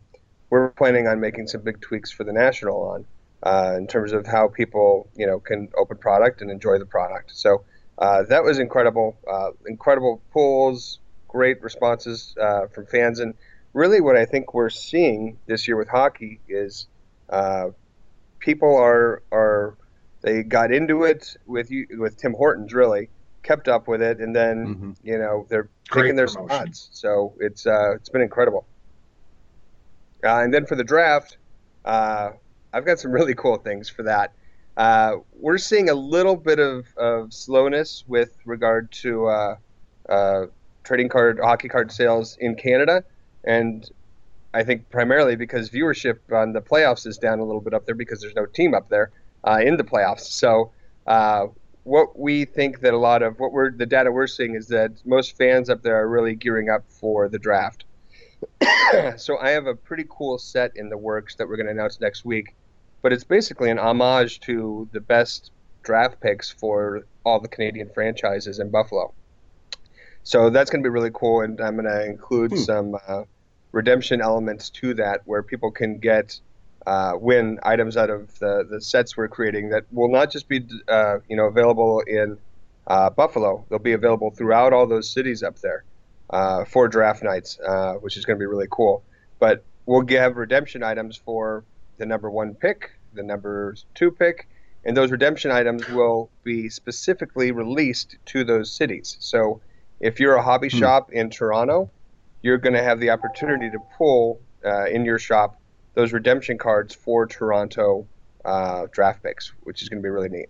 we're 0.51 0.71
planning 0.71 1.07
on 1.07 1.21
making 1.21 1.47
some 1.47 1.61
big 1.61 1.81
tweaks 1.81 2.11
for 2.11 2.25
the 2.25 2.33
national 2.33 2.83
on 2.83 3.05
uh, 3.45 3.77
in 3.77 3.87
terms 3.87 4.13
of 4.13 4.27
how 4.27 4.49
people, 4.49 5.09
you 5.15 5.27
know, 5.27 5.39
can 5.39 5.69
open 5.77 5.97
product 5.99 6.43
and 6.43 6.51
enjoy 6.51 6.79
the 6.79 6.87
product. 6.87 7.31
So 7.37 7.63
uh, 7.99 8.23
that 8.25 8.43
was 8.45 8.59
incredible. 8.59 9.19
Uh, 9.31 9.51
incredible 9.67 10.23
pulls, 10.33 11.01
great 11.29 11.61
responses 11.63 12.35
uh, 12.41 12.67
from 12.69 12.87
fans, 12.87 13.19
and 13.21 13.35
really 13.75 14.01
what 14.01 14.17
I 14.17 14.25
think 14.25 14.55
we're 14.55 14.71
seeing 14.71 15.39
this 15.47 15.67
year 15.69 15.77
with 15.77 15.89
hockey 15.89 16.41
is 16.49 16.87
uh, 17.29 17.69
people 18.41 18.77
are 18.77 19.23
are 19.33 19.77
they 20.23 20.43
got 20.43 20.73
into 20.73 21.05
it 21.05 21.37
with 21.47 21.71
you 21.71 21.87
with 21.99 22.17
Tim 22.17 22.35
Hortons 22.35 22.73
really 22.73 23.11
kept 23.43 23.69
up 23.69 23.89
with 23.89 24.03
it, 24.03 24.19
and 24.21 24.35
then 24.35 24.67
Mhm. 24.67 24.97
you 25.03 25.19
know 25.19 25.47
they're 25.49 25.71
Great 25.91 26.03
taking 26.05 26.17
their 26.17 26.27
promotion. 26.27 26.57
spots. 26.73 26.89
So 26.93 27.35
it's 27.41 27.67
uh, 27.67 27.95
it's 27.95 28.09
been 28.11 28.23
incredible. 28.23 28.67
Uh, 30.25 30.41
and 30.43 30.53
then 30.53 30.67
for 30.67 30.75
the 30.75 30.85
draft, 30.85 31.39
uh, 31.85 32.31
I've 32.73 32.85
got 32.85 32.99
some 32.99 33.13
really 33.13 33.35
cool 33.35 33.57
things 33.57 33.89
for 33.89 34.03
that. 34.05 34.33
Uh, 34.79 35.17
we're 35.35 35.59
seeing 35.59 35.91
a 35.91 35.95
little 35.95 36.37
bit 36.37 36.61
of, 36.61 36.87
of 36.97 37.35
slowness 37.35 38.05
with 38.07 38.39
regard 38.45 38.91
to 38.93 39.27
uh, 39.27 39.57
uh, 40.09 40.47
trading 40.85 41.09
card, 41.09 41.41
hockey 41.43 41.69
card 41.69 41.91
sales 41.91 42.37
in 42.41 42.55
Canada, 42.55 43.03
and 43.43 43.91
I 44.55 44.63
think 44.63 44.89
primarily 44.89 45.35
because 45.35 45.69
viewership 45.69 46.19
on 46.33 46.53
the 46.53 46.61
playoffs 46.61 47.09
is 47.09 47.19
down 47.19 47.41
a 47.41 47.45
little 47.45 47.61
bit 47.61 47.75
up 47.75 47.87
there 47.87 47.97
because 47.97 48.21
there's 48.21 48.37
no 48.37 48.47
team 48.47 48.73
up 48.73 48.89
there 48.89 49.11
uh, 49.45 49.59
in 49.61 49.77
the 49.77 49.85
playoffs. 49.85 50.21
So 50.21 50.71
uh, 51.09 51.49
what 51.83 52.17
we 52.17 52.45
think 52.45 52.81
that 52.81 52.95
a 52.95 52.99
lot 52.99 53.23
of 53.23 53.41
what 53.41 53.53
we're 53.53 53.73
the 53.73 53.85
data 53.85 54.13
we're 54.13 54.29
seeing 54.29 54.55
is 54.55 54.69
that 54.69 54.93
most 55.05 55.37
fans 55.37 55.69
up 55.69 55.83
there 55.83 56.01
are 56.01 56.09
really 56.09 56.37
gearing 56.37 56.71
up 56.71 56.85
for 56.89 57.29
the 57.29 57.39
draft. 57.39 57.85
so 59.17 59.39
I 59.39 59.51
have 59.51 59.67
a 59.67 59.75
pretty 59.75 60.07
cool 60.09 60.39
set 60.39 60.77
in 60.77 60.89
the 60.89 60.97
works 60.97 61.35
that 61.35 61.49
we're 61.49 61.57
going 61.57 61.67
to 61.67 61.73
announce 61.73 62.01
next 62.01 62.25
week, 62.25 62.55
but 63.03 63.13
it's 63.13 63.25
basically 63.25 63.71
an 63.71 63.79
homage 63.79 64.41
to 64.41 64.89
the 64.93 65.01
best 65.01 65.51
draft 65.83 66.21
picks 66.21 66.51
for 66.51 67.05
all 67.25 67.41
the 67.41 67.49
Canadian 67.49 67.89
franchises 67.91 68.59
in 68.59 68.71
Buffalo. 68.71 69.13
So 70.23 70.51
that's 70.51 70.71
going 70.71 70.83
to 70.83 70.87
be 70.87 70.93
really 70.93 71.11
cool, 71.13 71.41
and 71.41 71.61
I'm 71.61 71.77
going 71.77 71.87
to 71.87 72.05
include 72.05 72.53
hmm. 72.53 72.59
some 72.59 72.97
uh, 73.07 73.23
redemption 73.73 74.21
elements 74.21 74.71
to 74.71 74.95
that, 74.95 75.23
where 75.25 75.43
people 75.43 75.71
can 75.71 75.99
get 75.99 76.39
uh, 76.87 77.13
win 77.19 77.59
items 77.63 77.97
out 77.97 78.11
of 78.11 78.39
the, 78.39 78.67
the 78.69 78.81
sets 78.81 79.17
we're 79.17 79.29
creating 79.29 79.71
that 79.71 79.85
will 79.93 80.11
not 80.11 80.31
just 80.31 80.49
be 80.49 80.67
uh, 80.89 81.19
you 81.29 81.37
know 81.37 81.47
available 81.47 82.01
in 82.07 82.39
uh, 82.87 83.11
Buffalo. 83.11 83.65
They'll 83.69 83.79
be 83.79 83.93
available 83.93 84.31
throughout 84.31 84.73
all 84.73 84.87
those 84.87 85.11
cities 85.11 85.43
up 85.43 85.59
there 85.61 85.85
uh, 86.31 86.65
for 86.65 86.89
draft 86.89 87.23
nights, 87.23 87.59
uh, 87.61 87.95
which 87.95 88.17
is 88.17 88.25
going 88.25 88.39
to 88.39 88.43
be 88.43 88.47
really 88.47 88.69
cool. 88.71 89.03
But 89.39 89.65
we'll 89.87 90.07
have 90.09 90.37
redemption 90.37 90.83
items 90.83 91.17
for 91.17 91.65
the 91.99 92.07
number 92.07 92.31
one 92.31 92.55
pick, 92.55 92.93
the 93.13 93.23
number 93.23 93.75
two 93.95 94.11
pick, 94.11 94.49
and 94.85 94.97
those 94.97 95.11
redemption 95.11 95.51
items 95.51 95.87
will 95.89 96.31
be 96.45 96.69
specifically 96.69 97.53
released 97.53 98.17
to 98.27 98.45
those 98.45 98.73
cities. 98.73 99.17
So 99.21 99.61
if 100.01 100.21
you're 100.21 100.37
a 100.37 100.43
hobby 100.43 100.69
hmm. 100.69 100.79
shop 100.79 101.13
in 101.13 101.31
Toronto, 101.31 101.91
you're 102.43 102.59
going 102.59 102.75
to 102.75 102.83
have 102.83 103.01
the 103.01 103.11
opportunity 103.11 103.71
to 103.71 103.79
pull 103.97 104.41
uh, 104.65 104.87
in 104.87 105.05
your 105.05 105.19
shop 105.19 105.61
those 105.95 106.13
redemption 106.13 106.59
cards 106.59 106.95
for 106.95 107.27
Toronto 107.27 108.07
uh, 108.45 108.87
draft 108.93 109.23
picks, 109.23 109.53
which 109.65 109.83
is 109.83 109.89
going 109.89 110.01
to 110.01 110.07
be 110.07 110.11
really 110.11 110.29
neat. 110.29 110.49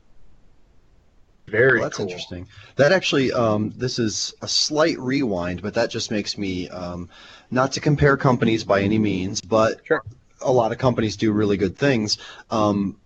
Very 1.46 1.78
well, 1.78 1.84
that's 1.84 1.96
cool. 1.96 2.06
interesting. 2.06 2.46
That 2.76 2.92
actually, 2.92 3.32
um, 3.32 3.72
this 3.74 3.98
is 3.98 4.34
a 4.42 4.48
slight 4.48 4.98
rewind, 4.98 5.62
but 5.62 5.74
that 5.74 5.88
just 5.88 6.10
makes 6.10 6.36
me 6.36 6.68
um, 6.68 7.08
not 7.50 7.72
to 7.72 7.80
compare 7.80 8.18
companies 8.18 8.64
by 8.64 8.82
any 8.82 8.98
means, 8.98 9.40
but 9.40 9.80
sure. 9.84 10.02
A 10.40 10.52
lot 10.52 10.72
of 10.72 10.78
companies 10.78 11.16
do 11.16 11.32
really 11.32 11.56
good 11.56 11.76
things. 11.76 12.18
Um, 12.50 12.96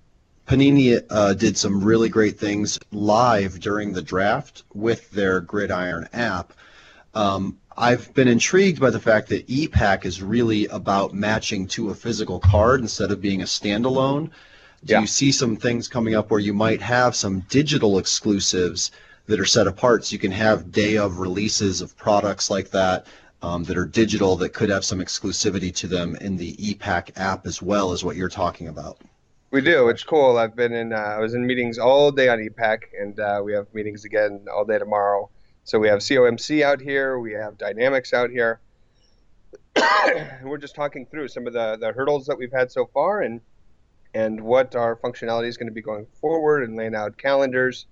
Panini 0.46 1.02
uh, 1.08 1.34
did 1.34 1.56
some 1.56 1.82
really 1.82 2.08
great 2.08 2.38
things 2.38 2.78
live 2.90 3.60
during 3.60 3.92
the 3.92 4.02
draft 4.02 4.64
with 4.74 5.10
their 5.10 5.40
Gridiron 5.40 6.08
app. 6.12 6.52
Um, 7.14 7.58
I've 7.76 8.12
been 8.12 8.28
intrigued 8.28 8.80
by 8.80 8.90
the 8.90 9.00
fact 9.00 9.28
that 9.28 9.46
ePack 9.46 10.04
is 10.04 10.22
really 10.22 10.66
about 10.66 11.14
matching 11.14 11.66
to 11.68 11.90
a 11.90 11.94
physical 11.94 12.40
card 12.40 12.80
instead 12.80 13.10
of 13.10 13.20
being 13.20 13.42
a 13.42 13.46
standalone 13.46 14.30
do 14.84 14.94
yeah. 14.94 15.00
you 15.00 15.06
see 15.06 15.30
some 15.30 15.56
things 15.56 15.86
coming 15.86 16.14
up 16.14 16.30
where 16.30 16.40
you 16.40 16.52
might 16.52 16.82
have 16.82 17.14
some 17.14 17.40
digital 17.48 17.98
exclusives 17.98 18.90
that 19.26 19.38
are 19.38 19.44
set 19.44 19.68
apart 19.68 20.04
so 20.04 20.12
you 20.12 20.18
can 20.18 20.32
have 20.32 20.72
day 20.72 20.96
of 20.96 21.20
releases 21.20 21.80
of 21.80 21.96
products 21.96 22.50
like 22.50 22.70
that 22.70 23.06
um, 23.42 23.64
that 23.64 23.76
are 23.76 23.84
digital 23.84 24.36
that 24.36 24.50
could 24.50 24.70
have 24.70 24.84
some 24.84 25.00
exclusivity 25.00 25.74
to 25.76 25.86
them 25.86 26.16
in 26.16 26.36
the 26.36 26.54
ePack 26.56 27.10
app 27.16 27.46
as 27.46 27.60
well 27.60 27.92
as 27.92 28.04
what 28.04 28.16
you're 28.16 28.28
talking 28.28 28.68
about? 28.68 28.98
We 29.50 29.60
do. 29.60 29.88
It's 29.88 30.04
cool. 30.04 30.38
I've 30.38 30.56
been 30.56 30.72
in. 30.72 30.92
Uh, 30.92 30.96
I 30.96 31.18
was 31.18 31.34
in 31.34 31.46
meetings 31.46 31.78
all 31.78 32.10
day 32.10 32.28
on 32.28 32.38
ePack, 32.38 32.84
and 32.98 33.20
uh, 33.20 33.42
we 33.44 33.52
have 33.52 33.66
meetings 33.74 34.04
again 34.06 34.46
all 34.50 34.64
day 34.64 34.78
tomorrow. 34.78 35.28
So 35.64 35.78
we 35.78 35.88
have 35.88 35.98
COMC 35.98 36.62
out 36.62 36.80
here. 36.80 37.18
We 37.18 37.32
have 37.32 37.58
Dynamics 37.58 38.14
out 38.14 38.30
here. 38.30 38.60
we're 40.42 40.58
just 40.58 40.74
talking 40.74 41.06
through 41.06 41.28
some 41.28 41.46
of 41.46 41.52
the, 41.52 41.76
the 41.78 41.92
hurdles 41.92 42.26
that 42.26 42.38
we've 42.38 42.52
had 42.52 42.72
so 42.72 42.86
far, 42.86 43.20
and 43.20 43.40
and 44.14 44.40
what 44.40 44.74
our 44.74 44.96
functionality 44.96 45.48
is 45.48 45.56
going 45.56 45.68
to 45.68 45.74
be 45.74 45.82
going 45.82 46.06
forward 46.20 46.62
and 46.62 46.76
laying 46.76 46.94
out 46.94 47.16
calendars 47.16 47.86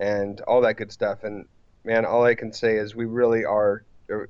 and 0.00 0.40
all 0.42 0.60
that 0.62 0.76
good 0.76 0.90
stuff. 0.90 1.24
And 1.24 1.46
man, 1.84 2.04
all 2.04 2.24
I 2.24 2.34
can 2.34 2.52
say 2.52 2.76
is 2.76 2.94
we 2.94 3.04
really 3.04 3.44
are 3.44 3.84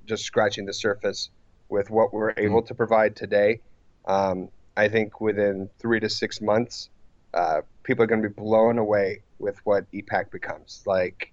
just 0.07 0.25
scratching 0.25 0.67
the 0.67 0.73
surface 0.73 1.31
with 1.69 1.91
what 1.91 2.13
we're 2.13 2.33
mm-hmm. 2.33 2.45
able 2.45 2.63
to 2.63 2.75
provide 2.75 3.17
today. 3.17 3.61
Um, 4.07 4.49
I 4.77 4.89
think 4.89 5.21
within 5.21 5.69
three 5.79 6.01
to 6.01 6.09
six 6.09 6.41
months, 6.41 6.91
uh, 7.33 7.63
people 7.83 8.05
are 8.05 8.07
going 8.07 8.23
to 8.23 8.29
be 8.29 8.35
blown 8.35 8.79
away 8.79 9.23
with 9.39 9.59
what 9.65 9.91
ePack 9.93 10.31
becomes. 10.31 10.83
Like, 10.87 11.33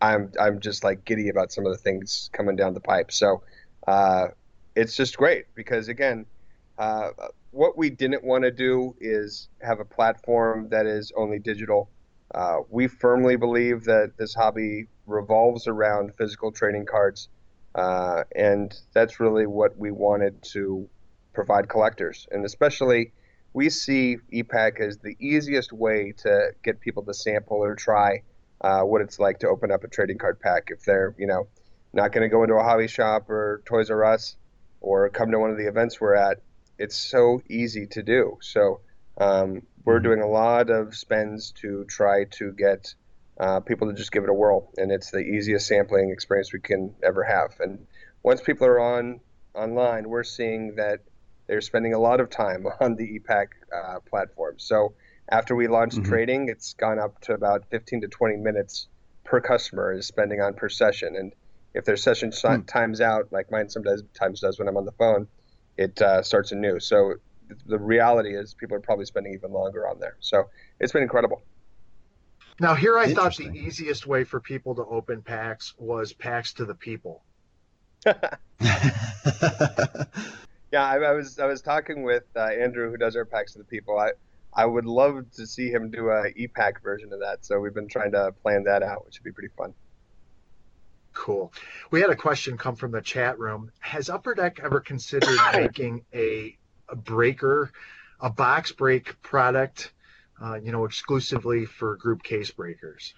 I'm 0.00 0.30
I'm 0.38 0.60
just 0.60 0.84
like 0.84 1.04
giddy 1.04 1.28
about 1.28 1.52
some 1.52 1.66
of 1.66 1.72
the 1.72 1.78
things 1.78 2.30
coming 2.32 2.56
down 2.56 2.74
the 2.74 2.80
pipe. 2.80 3.10
So, 3.10 3.42
uh, 3.86 4.28
it's 4.74 4.94
just 4.96 5.16
great 5.16 5.46
because 5.54 5.88
again, 5.88 6.26
uh, 6.78 7.10
what 7.50 7.78
we 7.78 7.88
didn't 7.88 8.22
want 8.22 8.44
to 8.44 8.50
do 8.50 8.94
is 9.00 9.48
have 9.62 9.80
a 9.80 9.84
platform 9.84 10.68
that 10.68 10.86
is 10.86 11.12
only 11.16 11.38
digital. 11.38 11.88
Uh, 12.34 12.58
we 12.68 12.86
firmly 12.86 13.36
believe 13.36 13.84
that 13.84 14.12
this 14.18 14.34
hobby 14.34 14.86
revolves 15.06 15.66
around 15.66 16.12
physical 16.16 16.52
trading 16.52 16.84
cards, 16.84 17.28
uh, 17.76 18.24
and 18.34 18.76
that's 18.92 19.20
really 19.20 19.46
what 19.46 19.78
we 19.78 19.92
wanted 19.92 20.42
to 20.42 20.88
provide 21.32 21.68
collectors. 21.68 22.26
And 22.32 22.44
especially, 22.44 23.12
we 23.52 23.70
see 23.70 24.16
ePack 24.32 24.80
as 24.80 24.98
the 24.98 25.16
easiest 25.20 25.72
way 25.72 26.12
to 26.18 26.50
get 26.64 26.80
people 26.80 27.04
to 27.04 27.14
sample 27.14 27.58
or 27.58 27.76
try 27.76 28.22
uh, 28.62 28.80
what 28.80 29.00
it's 29.00 29.20
like 29.20 29.38
to 29.40 29.48
open 29.48 29.70
up 29.70 29.84
a 29.84 29.88
trading 29.88 30.18
card 30.18 30.40
pack 30.40 30.70
if 30.70 30.84
they're, 30.84 31.14
you 31.18 31.28
know, 31.28 31.46
not 31.92 32.10
going 32.10 32.22
to 32.22 32.28
go 32.28 32.42
into 32.42 32.54
a 32.54 32.64
hobby 32.64 32.88
shop 32.88 33.30
or 33.30 33.62
Toys 33.64 33.90
R 33.90 34.04
Us 34.04 34.36
or 34.80 35.08
come 35.10 35.30
to 35.30 35.38
one 35.38 35.50
of 35.50 35.56
the 35.56 35.68
events 35.68 36.00
we're 36.00 36.14
at 36.14 36.40
it's 36.78 36.96
so 36.96 37.40
easy 37.48 37.86
to 37.86 38.02
do. 38.02 38.38
So 38.42 38.80
um, 39.18 39.62
we're 39.84 39.96
mm-hmm. 39.96 40.04
doing 40.04 40.22
a 40.22 40.28
lot 40.28 40.70
of 40.70 40.94
spends 40.94 41.52
to 41.62 41.84
try 41.84 42.24
to 42.32 42.52
get 42.52 42.94
uh, 43.38 43.60
people 43.60 43.88
to 43.88 43.94
just 43.94 44.12
give 44.12 44.24
it 44.24 44.30
a 44.30 44.34
whirl, 44.34 44.70
and 44.76 44.90
it's 44.90 45.10
the 45.10 45.18
easiest 45.18 45.66
sampling 45.66 46.10
experience 46.10 46.52
we 46.52 46.60
can 46.60 46.94
ever 47.02 47.22
have. 47.22 47.54
And 47.60 47.86
once 48.22 48.40
people 48.40 48.66
are 48.66 48.80
on 48.80 49.20
online, 49.54 50.08
we're 50.08 50.24
seeing 50.24 50.76
that 50.76 51.00
they're 51.46 51.60
spending 51.60 51.94
a 51.94 51.98
lot 51.98 52.20
of 52.20 52.30
time 52.30 52.66
on 52.80 52.96
the 52.96 53.18
ePack 53.18 53.48
uh, 53.74 54.00
platform. 54.00 54.58
So 54.58 54.94
after 55.28 55.54
we 55.54 55.68
launched 55.68 55.98
mm-hmm. 55.98 56.10
trading, 56.10 56.48
it's 56.48 56.74
gone 56.74 56.98
up 56.98 57.20
to 57.22 57.34
about 57.34 57.64
15 57.70 58.02
to 58.02 58.08
20 58.08 58.36
minutes 58.36 58.88
per 59.24 59.40
customer 59.40 59.92
is 59.92 60.06
spending 60.06 60.40
on 60.40 60.54
per 60.54 60.68
session. 60.68 61.16
And 61.16 61.32
if 61.74 61.84
their 61.84 61.96
session 61.96 62.30
mm-hmm. 62.30 62.62
times 62.62 63.00
out, 63.00 63.32
like 63.32 63.50
mine 63.50 63.68
sometimes 63.68 64.02
times 64.14 64.40
does 64.40 64.58
when 64.58 64.68
I'm 64.68 64.76
on 64.76 64.84
the 64.84 64.92
phone, 64.92 65.28
it 65.76 66.00
uh, 66.00 66.22
starts 66.22 66.52
anew. 66.52 66.80
So 66.80 67.14
the 67.66 67.78
reality 67.78 68.34
is 68.34 68.54
people 68.54 68.76
are 68.76 68.80
probably 68.80 69.04
spending 69.04 69.34
even 69.34 69.52
longer 69.52 69.86
on 69.86 70.00
there. 70.00 70.16
So 70.20 70.48
it's 70.80 70.92
been 70.92 71.02
incredible. 71.02 71.42
Now 72.58 72.74
here 72.74 72.98
I 72.98 73.12
thought 73.12 73.36
the 73.36 73.50
easiest 73.50 74.06
way 74.06 74.24
for 74.24 74.40
people 74.40 74.74
to 74.76 74.84
open 74.84 75.22
packs 75.22 75.74
was 75.78 76.12
packs 76.12 76.54
to 76.54 76.64
the 76.64 76.74
people. 76.74 77.22
yeah, 78.06 78.18
I, 80.74 80.96
I, 80.98 81.12
was 81.12 81.38
I 81.38 81.46
was 81.46 81.60
talking 81.60 82.02
with 82.02 82.24
uh, 82.34 82.40
Andrew 82.40 82.90
who 82.90 82.96
does 82.96 83.16
our 83.16 83.24
packs 83.24 83.52
to 83.52 83.58
the 83.58 83.64
people. 83.64 83.98
I 83.98 84.12
I 84.56 84.64
would 84.64 84.86
love 84.86 85.30
to 85.32 85.46
see 85.46 85.70
him 85.70 85.90
do 85.90 86.08
a 86.08 86.28
e-pack 86.28 86.82
version 86.82 87.12
of 87.12 87.20
that. 87.20 87.44
So 87.44 87.60
we've 87.60 87.74
been 87.74 87.88
trying 87.88 88.12
to 88.12 88.32
plan 88.42 88.64
that 88.64 88.82
out, 88.82 89.04
which 89.04 89.18
would 89.18 89.24
be 89.24 89.32
pretty 89.32 89.52
fun. 89.54 89.74
Cool. 91.12 91.52
We 91.90 92.00
had 92.00 92.08
a 92.08 92.16
question 92.16 92.56
come 92.56 92.74
from 92.74 92.92
the 92.92 93.02
chat 93.02 93.38
room. 93.38 93.70
Has 93.80 94.08
Upper 94.08 94.34
Deck 94.34 94.60
ever 94.62 94.80
considered 94.80 95.36
making 95.54 96.04
a, 96.14 96.56
a 96.88 96.96
breaker, 96.96 97.70
a 98.18 98.30
box 98.30 98.72
break 98.72 99.20
product, 99.20 99.92
uh, 100.42 100.54
you 100.62 100.72
know, 100.72 100.84
exclusively 100.84 101.64
for 101.64 101.96
group 101.96 102.22
case 102.22 102.50
breakers? 102.50 103.14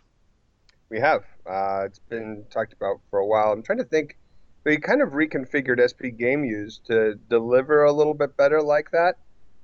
We 0.90 1.00
have. 1.00 1.24
Uh, 1.46 1.82
it's 1.84 1.98
been 1.98 2.44
talked 2.50 2.72
about 2.72 3.00
for 3.10 3.18
a 3.18 3.26
while. 3.26 3.52
I'm 3.52 3.62
trying 3.62 3.78
to 3.78 3.84
think. 3.84 4.16
We 4.64 4.78
kind 4.78 5.02
of 5.02 5.10
reconfigured 5.10 5.80
SP 5.80 6.16
Game 6.16 6.44
Use 6.44 6.80
to 6.86 7.14
deliver 7.28 7.84
a 7.84 7.92
little 7.92 8.14
bit 8.14 8.36
better 8.36 8.62
like 8.62 8.90
that. 8.90 9.16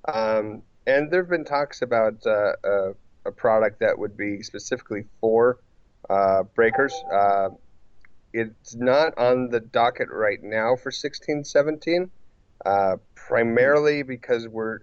Um, 0.07 0.63
and 0.87 1.11
there 1.11 1.23
have 1.23 1.31
been 1.31 1.45
talks 1.45 1.83
about 1.83 2.27
uh, 2.27 2.53
a, 2.65 2.95
a, 3.27 3.33
product 3.33 3.81
that 3.81 3.99
would 3.99 4.17
be 4.17 4.43
specifically 4.43 5.05
for 5.21 5.59
uh, 6.11 6.43
breakers. 6.55 6.95
Uh, 7.13 7.51
it's 8.33 8.75
not 8.75 9.17
on 9.17 9.49
the 9.49 9.61
docket 9.61 10.09
right 10.11 10.43
now 10.43 10.77
for 10.77 10.91
16 10.91 11.45
17, 11.45 12.11
uh, 12.67 12.97
primarily 13.15 14.03
because 14.03 14.47
we're 14.49 14.81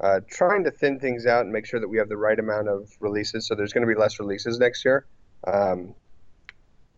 uh, 0.00 0.20
trying 0.28 0.64
to 0.64 0.70
thin 0.70 0.98
things 1.00 1.26
out 1.26 1.42
and 1.42 1.52
make 1.52 1.66
sure 1.66 1.80
that 1.80 1.88
we 1.88 1.98
have 1.98 2.08
the 2.08 2.16
right 2.16 2.38
amount 2.38 2.68
of 2.68 2.90
releases. 3.00 3.46
So 3.46 3.54
there's 3.54 3.72
going 3.72 3.86
to 3.86 3.92
be 3.92 3.98
less 3.98 4.18
releases 4.18 4.58
next 4.58 4.84
year. 4.84 5.06
Um, 5.46 5.94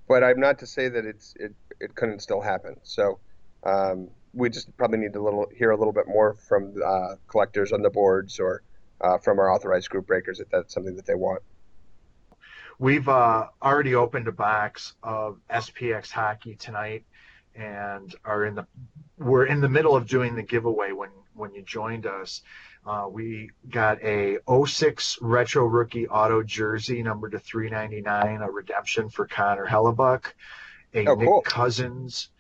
but 0.08 0.24
I'm 0.24 0.40
not 0.40 0.58
to 0.60 0.66
say 0.66 0.88
that 0.88 1.04
it's 1.04 1.34
it, 1.38 1.54
it 1.80 1.94
couldn't 1.94 2.20
still 2.20 2.40
happen. 2.40 2.76
So 2.82 3.20
um, 3.64 4.08
we 4.32 4.50
just 4.50 4.74
probably 4.76 4.98
need 4.98 5.12
to 5.12 5.22
little 5.22 5.46
hear 5.56 5.70
a 5.70 5.76
little 5.76 5.92
bit 5.92 6.08
more 6.08 6.34
from 6.34 6.74
uh, 6.84 7.14
collectors 7.28 7.72
on 7.72 7.82
the 7.82 7.90
boards 7.90 8.40
or 8.40 8.62
uh, 9.00 9.18
from 9.18 9.38
our 9.38 9.52
authorized 9.52 9.90
group 9.90 10.06
breakers 10.06 10.40
if 10.40 10.48
that's 10.50 10.74
something 10.74 10.96
that 10.96 11.06
they 11.06 11.14
want. 11.14 11.42
We've 12.80 13.08
uh, 13.08 13.48
already 13.60 13.94
opened 13.96 14.28
a 14.28 14.32
box 14.32 14.94
of 15.02 15.38
SPX 15.50 16.10
hockey 16.10 16.54
tonight, 16.54 17.04
and 17.58 18.14
are 18.24 18.44
in 18.44 18.54
the 18.54 18.66
we're 19.18 19.46
in 19.46 19.60
the 19.60 19.68
middle 19.68 19.96
of 19.96 20.06
doing 20.06 20.36
the 20.36 20.42
giveaway 20.42 20.92
when 20.92 21.10
when 21.34 21.54
you 21.54 21.62
joined 21.62 22.06
us. 22.06 22.42
Uh, 22.86 23.06
we 23.10 23.50
got 23.68 24.02
a 24.02 24.38
06 24.66 25.18
retro 25.20 25.64
rookie 25.66 26.08
auto 26.08 26.42
jersey 26.42 27.02
number 27.02 27.28
to 27.28 27.38
399, 27.38 28.40
a 28.40 28.50
redemption 28.50 29.10
for 29.10 29.26
Connor 29.26 29.66
Hellebuyck, 29.66 30.24
a 30.94 31.06
oh, 31.06 31.14
Nick. 31.14 31.44
Cousins 31.44 32.30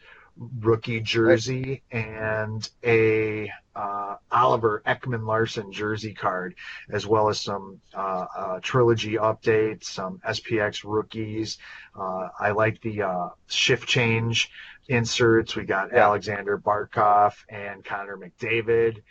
rookie 0.60 1.00
jersey 1.00 1.82
and 1.90 2.68
a 2.84 3.50
uh, 3.74 4.16
Oliver 4.30 4.82
Ekman-Larsson 4.86 5.72
jersey 5.72 6.14
card, 6.14 6.54
as 6.90 7.06
well 7.06 7.28
as 7.28 7.40
some 7.40 7.80
uh, 7.94 8.26
uh, 8.36 8.60
trilogy 8.60 9.14
updates, 9.14 9.84
some 9.84 10.20
SPX 10.26 10.82
rookies. 10.84 11.58
Uh, 11.98 12.28
I 12.38 12.50
like 12.52 12.80
the 12.80 13.02
uh, 13.02 13.28
shift 13.48 13.88
change 13.88 14.50
inserts. 14.88 15.54
We 15.56 15.64
got 15.64 15.92
Yeah. 15.92 16.06
Aleksander 16.06 16.58
Barkov 16.58 17.34
and 17.48 17.84
Connor 17.84 18.16
McDavid. 18.16 19.02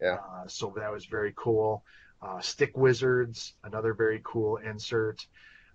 Yeah. 0.00 0.14
Uh, 0.16 0.46
so 0.48 0.72
that 0.76 0.90
was 0.92 1.06
very 1.06 1.32
cool. 1.36 1.84
Uh, 2.22 2.40
Stick 2.40 2.76
Wizards, 2.76 3.54
another 3.64 3.94
very 3.94 4.20
cool 4.24 4.56
insert. 4.56 5.26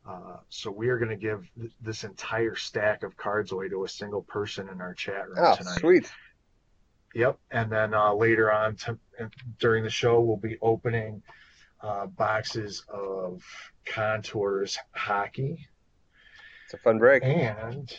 Uh, 0.08 0.38
so 0.50 0.72
we 0.72 0.90
are 0.90 0.98
going 0.98 1.10
to 1.12 1.16
give 1.16 1.48
th- 1.56 1.72
this 1.80 2.04
entire 2.04 2.56
stack 2.56 3.04
of 3.04 3.16
cards 3.16 3.52
away 3.52 3.70
to 3.70 3.84
a 3.84 3.88
single 3.90 4.24
person 4.24 4.68
in 4.70 4.82
our 4.82 4.96
chat 4.96 5.28
room 5.30 5.38
Oh, 5.40 5.56
tonight. 5.56 5.80
sweet. 5.80 6.12
Yep. 7.14 7.38
And 7.52 7.72
then 7.72 7.94
uh, 7.94 8.14
later 8.14 8.52
on 8.52 8.76
to, 8.78 8.98
during 9.60 9.84
the 9.84 9.90
show, 9.92 10.20
we'll 10.22 10.38
be 10.38 10.58
opening 10.62 11.22
uh, 11.82 12.08
boxes 12.08 12.84
of 12.90 13.44
Contours 13.86 14.78
hockey 14.96 15.68
It's 16.66 16.74
a 16.74 16.78
fun 16.78 16.98
break. 16.98 17.24
and 17.24 17.92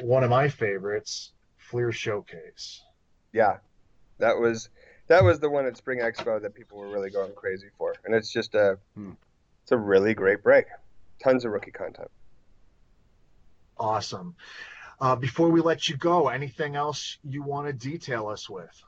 one 0.00 0.24
of 0.24 0.30
my 0.30 0.48
favorites, 0.48 1.32
Fleer 1.58 1.92
Showcase. 1.92 2.82
Yeah, 3.32 3.58
that 4.18 4.38
was 4.38 4.68
that 5.08 5.22
was 5.24 5.40
the 5.40 5.50
one 5.50 5.66
at 5.66 5.76
Spring 5.76 6.00
Expo 6.00 6.40
that 6.40 6.54
people 6.54 6.78
were 6.78 6.88
really 6.88 7.10
going 7.10 7.32
crazy 7.34 7.68
for, 7.76 7.94
and 8.04 8.14
it's 8.14 8.32
just 8.32 8.54
a 8.54 8.78
Hmm. 8.94 9.12
it's 9.62 9.72
a 9.72 9.76
really 9.76 10.14
great 10.14 10.42
break. 10.42 10.66
Tons 11.22 11.44
of 11.44 11.52
rookie 11.52 11.70
content. 11.70 12.10
Awesome. 13.78 14.36
Uh, 15.00 15.16
before 15.16 15.48
we 15.48 15.60
let 15.60 15.88
you 15.88 15.96
go, 15.96 16.28
anything 16.28 16.76
else 16.76 17.18
you 17.24 17.42
want 17.42 17.66
to 17.66 17.72
detail 17.72 18.28
us 18.28 18.48
with? 18.48 18.82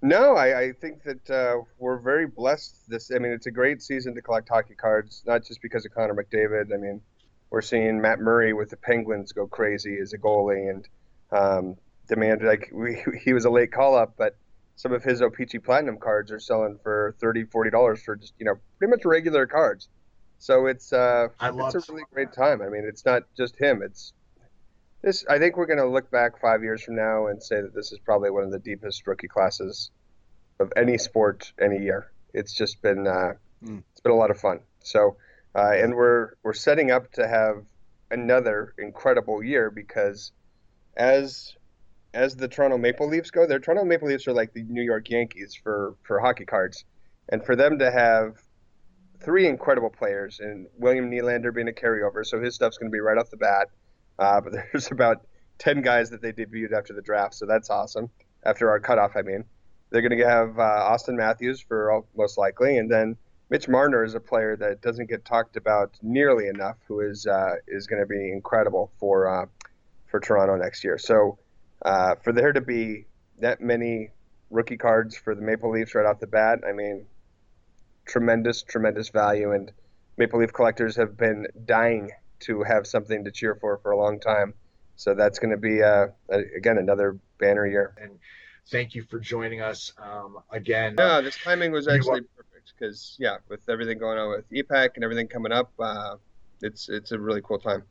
No, 0.00 0.36
I, 0.36 0.60
I 0.60 0.72
think 0.72 1.02
that 1.02 1.28
uh, 1.28 1.62
we're 1.78 1.98
very 1.98 2.26
blessed. 2.28 2.88
This, 2.88 3.10
I 3.12 3.18
mean, 3.18 3.32
it's 3.32 3.46
a 3.46 3.50
great 3.50 3.82
season 3.82 4.14
to 4.14 4.22
collect 4.22 4.48
hockey 4.48 4.76
cards, 4.76 5.24
not 5.26 5.44
just 5.44 5.60
because 5.60 5.84
of 5.84 5.92
Connor 5.92 6.14
McDavid. 6.14 6.72
I 6.72 6.76
mean, 6.76 7.00
we're 7.50 7.62
seeing 7.62 8.00
Matt 8.00 8.20
Murray 8.20 8.52
with 8.52 8.70
the 8.70 8.76
Penguins 8.76 9.32
go 9.32 9.46
crazy 9.46 9.98
as 10.00 10.12
a 10.12 10.18
goalie 10.18 10.70
and 10.70 10.88
um, 11.32 11.76
demand 12.08 12.42
like 12.42 12.70
we, 12.72 13.02
he 13.22 13.32
was 13.32 13.44
a 13.44 13.50
late 13.50 13.72
call 13.72 13.96
up, 13.96 14.14
but 14.16 14.36
some 14.76 14.92
of 14.92 15.02
his 15.02 15.20
OPC 15.20 15.62
Platinum 15.64 15.98
cards 15.98 16.30
are 16.30 16.38
selling 16.40 16.78
for 16.82 17.14
30 17.20 17.44
40 17.44 17.70
dollars 17.70 18.02
for 18.02 18.16
just 18.16 18.32
you 18.38 18.44
know 18.46 18.54
pretty 18.78 18.90
much 18.90 19.04
regular 19.04 19.46
cards. 19.46 19.88
So 20.38 20.66
it's 20.66 20.92
uh, 20.92 21.28
I 21.40 21.50
it's 21.50 21.74
a 21.88 21.92
really 21.92 22.04
great 22.12 22.32
time. 22.32 22.62
I 22.62 22.68
mean, 22.68 22.84
it's 22.86 23.04
not 23.04 23.24
just 23.36 23.56
him. 23.56 23.82
It's 23.82 24.12
this. 25.02 25.24
I 25.28 25.38
think 25.38 25.56
we're 25.56 25.66
going 25.66 25.78
to 25.80 25.88
look 25.88 26.10
back 26.10 26.40
five 26.40 26.62
years 26.62 26.82
from 26.84 26.94
now 26.94 27.26
and 27.26 27.42
say 27.42 27.60
that 27.60 27.74
this 27.74 27.90
is 27.92 27.98
probably 27.98 28.30
one 28.30 28.44
of 28.44 28.52
the 28.52 28.58
deepest 28.60 29.06
rookie 29.06 29.26
classes 29.26 29.90
of 30.60 30.72
any 30.76 30.96
sport 30.96 31.52
any 31.60 31.82
year. 31.82 32.12
It's 32.34 32.52
just 32.52 32.80
been 32.82 33.06
uh, 33.06 33.32
Mm. 33.64 33.82
it's 33.90 34.00
been 34.00 34.12
a 34.12 34.16
lot 34.16 34.30
of 34.30 34.38
fun. 34.38 34.60
So, 34.84 35.16
uh, 35.58 35.72
and 35.72 35.94
we're 35.94 36.34
we're 36.44 36.52
setting 36.52 36.92
up 36.92 37.10
to 37.10 37.26
have 37.26 37.64
another 38.12 38.74
incredible 38.78 39.42
year 39.42 39.70
because 39.70 40.30
as 40.96 41.56
as 42.14 42.36
the 42.36 42.46
Toronto 42.46 42.78
Maple 42.78 43.08
Leafs 43.08 43.30
go, 43.32 43.44
their 43.44 43.58
Toronto 43.58 43.84
Maple 43.84 44.08
Leafs 44.08 44.28
are 44.28 44.32
like 44.32 44.52
the 44.52 44.62
New 44.62 44.82
York 44.82 45.10
Yankees 45.10 45.58
for 45.60 45.96
for 46.04 46.20
hockey 46.20 46.44
cards, 46.44 46.84
and 47.28 47.44
for 47.44 47.56
them 47.56 47.80
to 47.80 47.90
have 47.90 48.36
three 49.20 49.48
incredible 49.48 49.90
players, 49.90 50.38
and 50.38 50.68
William 50.76 51.10
Nylander 51.10 51.52
being 51.52 51.68
a 51.68 51.72
carryover, 51.72 52.24
so 52.24 52.40
his 52.40 52.54
stuff's 52.54 52.78
going 52.78 52.90
to 52.90 52.94
be 52.94 53.00
right 53.00 53.18
off 53.18 53.30
the 53.30 53.36
bat. 53.36 53.68
Uh, 54.16 54.40
but 54.40 54.52
there's 54.72 54.92
about 54.92 55.26
ten 55.58 55.82
guys 55.82 56.10
that 56.10 56.22
they 56.22 56.32
debuted 56.32 56.72
after 56.72 56.94
the 56.94 57.02
draft, 57.02 57.34
so 57.34 57.46
that's 57.46 57.68
awesome. 57.68 58.10
After 58.44 58.70
our 58.70 58.78
cutoff, 58.78 59.16
I 59.16 59.22
mean, 59.22 59.44
they're 59.90 60.02
going 60.02 60.16
to 60.16 60.24
have 60.24 60.56
uh, 60.56 60.92
Auston 60.92 61.16
Matthews 61.16 61.60
for 61.60 61.90
all, 61.90 62.06
most 62.16 62.38
likely, 62.38 62.78
and 62.78 62.88
then 62.88 63.16
Mitch 63.50 63.68
Marner 63.68 64.04
is 64.04 64.14
a 64.14 64.20
player 64.20 64.56
that 64.56 64.82
doesn't 64.82 65.08
get 65.08 65.24
talked 65.24 65.56
about 65.56 65.96
nearly 66.02 66.48
enough, 66.48 66.76
who 66.86 67.00
is 67.00 67.26
uh, 67.26 67.54
is 67.66 67.86
going 67.86 68.02
to 68.02 68.06
be 68.06 68.30
incredible 68.30 68.92
for 68.98 69.28
uh, 69.28 69.46
for 70.06 70.20
Toronto 70.20 70.56
next 70.56 70.84
year. 70.84 70.98
So 70.98 71.38
uh, 71.84 72.16
for 72.22 72.32
there 72.32 72.52
to 72.52 72.60
be 72.60 73.06
that 73.40 73.60
many 73.60 74.10
rookie 74.50 74.76
cards 74.76 75.16
for 75.16 75.34
the 75.34 75.42
Maple 75.42 75.70
Leafs 75.70 75.94
right 75.94 76.06
off 76.06 76.20
the 76.20 76.26
bat, 76.26 76.60
I 76.68 76.72
mean, 76.72 77.06
tremendous, 78.06 78.62
tremendous 78.62 79.08
value, 79.08 79.52
and 79.52 79.72
Maple 80.18 80.40
Leaf 80.40 80.52
collectors 80.52 80.96
have 80.96 81.16
been 81.16 81.46
dying 81.64 82.10
to 82.40 82.62
have 82.62 82.86
something 82.86 83.24
to 83.24 83.30
cheer 83.30 83.54
for 83.54 83.78
for 83.78 83.92
a 83.92 83.98
long 83.98 84.20
time. 84.20 84.54
So 84.96 85.14
that's 85.14 85.38
going 85.38 85.52
to 85.52 85.56
be 85.56 85.82
uh, 85.82 86.08
a- 86.30 86.56
again 86.56 86.76
another 86.76 87.18
banner 87.38 87.66
year. 87.66 87.94
And 87.98 88.18
thank 88.70 88.94
you 88.94 89.04
for 89.04 89.18
joining 89.18 89.62
us 89.62 89.92
um, 89.96 90.38
again. 90.50 90.96
Yeah, 90.98 91.22
this 91.22 91.38
timing 91.38 91.72
was 91.72 91.88
actually 91.88 92.22
perfect 92.36 92.57
because 92.76 93.16
yeah, 93.18 93.36
with 93.48 93.68
everything 93.68 93.98
going 93.98 94.18
on 94.18 94.30
with 94.30 94.50
EPAC 94.50 94.90
and 94.94 95.04
everything 95.04 95.28
coming 95.28 95.52
up, 95.52 95.72
uh, 95.78 96.16
it's 96.62 96.88
it's 96.88 97.12
a 97.12 97.18
really 97.18 97.40
cool 97.42 97.58
time. 97.58 97.84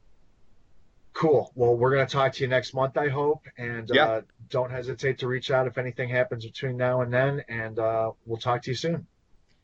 Cool. 1.14 1.52
Well, 1.56 1.76
we're 1.76 1.92
going 1.96 2.06
to 2.06 2.12
talk 2.12 2.34
to 2.34 2.44
you 2.44 2.48
next 2.48 2.76
month, 2.76 2.96
I 2.96 3.08
hope. 3.08 3.42
And 3.58 3.90
Yeah. 3.92 4.06
uh, 4.08 4.22
don't 4.50 4.70
hesitate 4.70 5.18
to 5.20 5.28
reach 5.28 5.50
out 5.50 5.66
if 5.66 5.80
anything 5.80 6.10
happens 6.10 6.46
between 6.46 6.78
now 6.78 7.02
and 7.02 7.12
then. 7.12 7.44
And 7.50 7.80
uh, 7.80 8.12
we'll 8.28 8.38
talk 8.38 8.62
to 8.64 8.70
you 8.72 8.76
soon. 8.76 9.08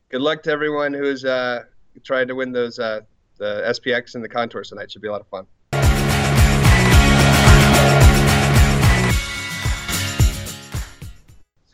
Good 0.08 0.20
luck 0.20 0.42
to 0.44 0.50
everyone 0.50 0.92
who's 0.92 1.24
uh, 1.24 1.62
trying 2.02 2.26
to 2.26 2.34
win 2.34 2.50
those 2.50 2.80
uh, 2.80 3.02
the 3.38 3.62
SPX 3.68 4.16
and 4.16 4.24
the 4.24 4.28
contours 4.28 4.70
tonight. 4.70 4.90
Should 4.90 5.02
be 5.02 5.08
a 5.08 5.12
lot 5.12 5.20
of 5.20 5.28
fun. 5.28 5.46